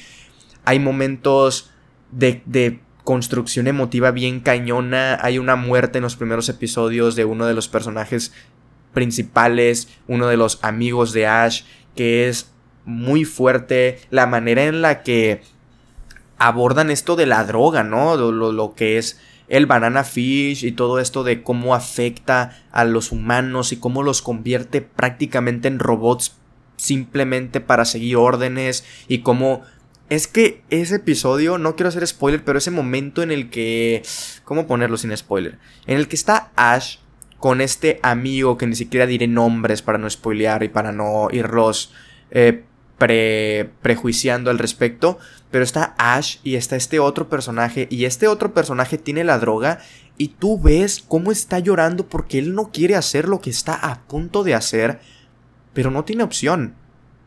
Hay 0.65 0.79
momentos 0.79 1.69
de, 2.11 2.41
de 2.45 2.79
construcción 3.03 3.67
emotiva 3.67 4.11
bien 4.11 4.39
cañona. 4.39 5.19
Hay 5.21 5.37
una 5.37 5.55
muerte 5.55 5.99
en 5.99 6.03
los 6.03 6.15
primeros 6.15 6.49
episodios 6.49 7.15
de 7.15 7.25
uno 7.25 7.45
de 7.45 7.53
los 7.53 7.67
personajes 7.67 8.33
principales, 8.93 9.89
uno 10.07 10.27
de 10.27 10.37
los 10.37 10.57
amigos 10.63 11.13
de 11.13 11.27
Ash, 11.27 11.61
que 11.95 12.27
es 12.27 12.51
muy 12.83 13.25
fuerte. 13.25 13.99
La 14.09 14.25
manera 14.25 14.63
en 14.63 14.81
la 14.81 15.03
que 15.03 15.41
abordan 16.37 16.91
esto 16.91 17.15
de 17.15 17.25
la 17.25 17.43
droga, 17.43 17.83
¿no? 17.83 18.15
Lo, 18.15 18.31
lo, 18.31 18.73
que 18.75 18.97
es 18.97 19.19
el 19.47 19.65
banana 19.65 20.03
fish 20.03 20.65
y 20.65 20.71
todo 20.71 20.99
esto 20.99 21.23
de 21.23 21.43
cómo 21.43 21.73
afecta 21.73 22.57
a 22.71 22.85
los 22.85 23.11
humanos 23.11 23.71
y 23.71 23.77
cómo 23.77 24.03
los 24.03 24.21
convierte 24.21 24.81
prácticamente 24.81 25.67
en 25.67 25.79
robots 25.79 26.35
simplemente 26.75 27.59
para 27.59 27.85
seguir 27.85 28.17
órdenes 28.17 28.85
y 29.07 29.19
cómo... 29.19 29.63
Es 30.09 30.27
que 30.27 30.61
ese 30.69 30.95
episodio, 30.95 31.57
no 31.57 31.75
quiero 31.75 31.89
hacer 31.89 32.07
spoiler, 32.07 32.41
pero 32.45 32.57
ese 32.57 32.71
momento 32.71 33.21
en 33.21 33.31
el 33.31 33.49
que... 33.49 34.03
¿Cómo 34.45 34.65
ponerlo 34.65 34.95
sin 34.95 35.15
spoiler? 35.15 35.57
En 35.85 35.97
el 35.97 36.07
que 36.07 36.15
está 36.15 36.51
Ash 36.55 36.99
con 37.39 37.61
este 37.61 37.99
amigo 38.03 38.57
que 38.57 38.67
ni 38.67 38.75
siquiera 38.75 39.05
diré 39.05 39.27
nombres 39.27 39.81
para 39.81 39.97
no 39.97 40.09
spoilear 40.09 40.63
y 40.63 40.69
para 40.69 40.91
no 40.91 41.27
irlos 41.31 41.93
eh, 42.31 42.63
pre, 42.97 43.69
prejuiciando 43.81 44.49
al 44.49 44.59
respecto, 44.59 45.19
pero 45.51 45.63
está 45.63 45.95
Ash 45.97 46.37
y 46.43 46.55
está 46.55 46.75
este 46.75 46.99
otro 46.99 47.29
personaje 47.29 47.87
y 47.89 48.05
este 48.05 48.27
otro 48.27 48.53
personaje 48.53 48.97
tiene 48.97 49.23
la 49.23 49.39
droga 49.39 49.79
y 50.17 50.29
tú 50.29 50.59
ves 50.59 51.03
cómo 51.07 51.31
está 51.31 51.59
llorando 51.59 52.07
porque 52.07 52.39
él 52.39 52.53
no 52.53 52.71
quiere 52.71 52.95
hacer 52.95 53.27
lo 53.27 53.39
que 53.39 53.49
está 53.49 53.73
a 53.73 54.01
punto 54.07 54.43
de 54.43 54.55
hacer, 54.55 54.99
pero 55.73 55.91
no 55.91 56.03
tiene 56.03 56.23
opción. 56.23 56.75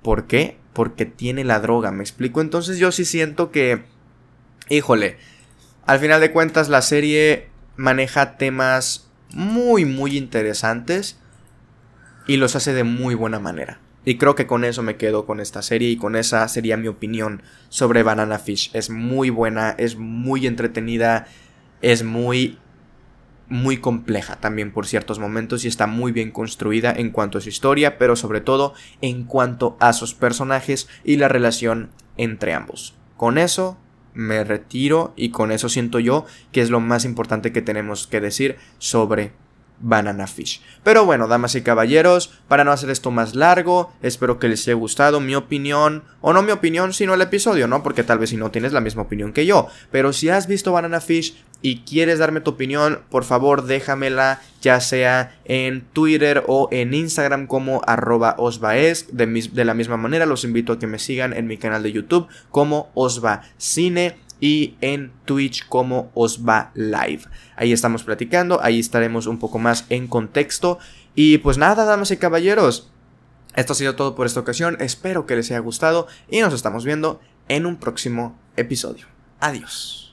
¿Por 0.03 0.27
qué? 0.27 0.59
Porque 0.73 1.07
tiene 1.07 1.45
la 1.45 1.61
droga, 1.61 1.93
me 1.93 2.03
explico. 2.03 2.41
Entonces 2.41 2.79
yo 2.79 2.91
sí 2.91 3.05
siento 3.05 3.51
que, 3.51 3.85
híjole, 4.69 5.19
al 5.87 5.99
final 5.99 6.21
de 6.21 6.33
cuentas 6.33 6.69
la 6.69 6.83
serie 6.83 7.49
maneja 7.77 8.37
temas 8.37 9.09
muy, 9.33 9.85
muy 9.85 10.17
interesantes 10.17 11.19
y 12.27 12.37
los 12.37 12.57
hace 12.57 12.73
de 12.73 12.85
muy 12.85 13.15
buena 13.15 13.39
manera. 13.39 13.81
Y 14.11 14.17
creo 14.17 14.35
que 14.35 14.49
con 14.49 14.65
eso 14.65 14.83
me 14.83 14.97
quedo 14.97 15.25
con 15.25 15.39
esta 15.39 15.63
serie 15.63 15.89
y 15.89 15.97
con 15.97 16.17
esa 16.17 16.49
sería 16.49 16.77
mi 16.77 16.89
opinión 16.89 17.45
sobre 17.69 18.03
Banana 18.03 18.41
Fish. 18.41 18.73
Es 18.73 18.91
muy 18.91 19.31
buena, 19.31 19.71
es 19.79 19.99
muy 19.99 20.49
entretenida, 20.49 21.29
es 21.81 22.03
muy 22.03 22.59
muy 23.49 23.77
compleja 23.77 24.41
también 24.41 24.73
por 24.73 24.89
ciertos 24.89 25.21
momentos 25.21 25.65
y 25.65 25.69
está 25.69 25.87
muy 25.87 26.11
bien 26.11 26.33
construida 26.33 26.91
en 26.93 27.11
cuanto 27.11 27.39
a 27.39 27.41
su 27.41 27.51
historia, 27.51 27.99
pero 27.99 28.17
sobre 28.17 28.41
todo 28.41 28.75
en 29.01 29.23
cuanto 29.23 29.77
a 29.79 29.93
sus 29.93 30.13
personajes 30.15 30.89
y 31.05 31.17
la 31.17 31.29
relación 31.29 31.91
entre 32.17 32.53
ambos. 32.53 32.97
Con 33.17 33.39
eso 33.39 33.79
me 34.13 34.43
retiro 34.43 35.13
y 35.15 35.31
con 35.31 35.53
eso 35.53 35.69
siento 35.69 36.01
yo 36.01 36.27
que 36.51 36.63
es 36.63 36.71
lo 36.71 36.81
más 36.81 37.05
importante 37.05 37.53
que 37.53 37.63
tenemos 37.63 38.09
que 38.09 38.21
decir 38.21 38.57
sobre 38.79 39.31
Banana 39.81 40.27
Fish. 40.27 40.61
Pero 40.85 41.05
bueno, 41.05 41.27
damas 41.27 41.55
y 41.55 41.63
caballeros, 41.63 42.33
para 42.49 42.65
no 42.65 42.73
hacer 42.73 42.91
esto 42.91 43.11
más 43.11 43.35
largo, 43.35 43.93
espero 44.03 44.39
que 44.39 44.49
les 44.49 44.67
haya 44.67 44.75
gustado 44.75 45.21
mi 45.21 45.35
opinión, 45.35 46.05
o 46.21 46.33
no 46.33 46.43
mi 46.43 46.53
opinión, 46.53 46.93
sino 46.93 47.15
el 47.15 47.23
episodio, 47.23 47.67
¿no? 47.67 47.83
Porque 47.83 48.05
tal 48.05 48.19
vez 48.19 48.31
si 48.31 48.37
no 48.37 48.51
tienes 48.51 48.73
la 48.73 48.81
misma 48.81 49.03
opinión 49.03 49.33
que 49.33 49.47
yo. 49.47 49.69
Pero 49.91 50.13
si 50.13 50.29
has 50.29 50.47
visto 50.47 50.73
Banana 50.73 51.01
Fish 51.01 51.43
y 51.63 51.81
quieres 51.81 52.19
darme 52.19 52.41
tu 52.41 52.51
opinión, 52.51 53.01
por 53.11 53.25
favor 53.25 53.65
déjamela 53.65 54.41
ya 54.63 54.81
sea 54.81 55.39
en 55.45 55.83
Twitter 55.93 56.45
o 56.47 56.69
en 56.71 56.95
Instagram 56.95 57.47
como 57.47 57.83
arroba 57.87 58.35
osvaes. 58.39 59.09
De, 59.13 59.27
de 59.27 59.65
la 59.65 59.75
misma 59.75 59.97
manera 59.97 60.27
los 60.27 60.45
invito 60.45 60.75
a 60.75 60.79
que 60.79 60.87
me 60.87 60.99
sigan 60.99 61.33
en 61.33 61.47
mi 61.47 61.57
canal 61.57 61.83
de 61.83 61.93
YouTube 61.93 62.29
como 62.51 62.91
Osva 62.95 63.43
Cine 63.59 64.17
y 64.41 64.77
en 64.81 65.13
Twitch 65.25 65.67
como 65.69 66.11
os 66.15 66.47
va 66.47 66.73
live. 66.75 67.23
Ahí 67.57 67.73
estamos 67.73 68.03
platicando, 68.03 68.61
ahí 68.63 68.81
estaremos 68.81 69.27
un 69.27 69.39
poco 69.39 69.59
más 69.59 69.85
en 69.89 70.07
contexto. 70.07 70.79
Y 71.15 71.39
pues 71.39 71.59
nada, 71.59 71.85
damas 71.85 72.11
y 72.11 72.17
caballeros, 72.17 72.91
esto 73.55 73.73
ha 73.73 73.77
sido 73.77 73.97
todo 73.97 74.15
por 74.15 74.27
esta 74.27 74.41
ocasión, 74.41 74.77
espero 74.81 75.27
que 75.27 75.37
les 75.37 75.51
haya 75.51 75.59
gustado 75.59 76.07
y 76.31 76.41
nos 76.41 76.55
estamos 76.55 76.85
viendo 76.85 77.21
en 77.49 77.67
un 77.67 77.77
próximo 77.77 78.39
episodio. 78.57 79.07
Adiós. 79.41 80.10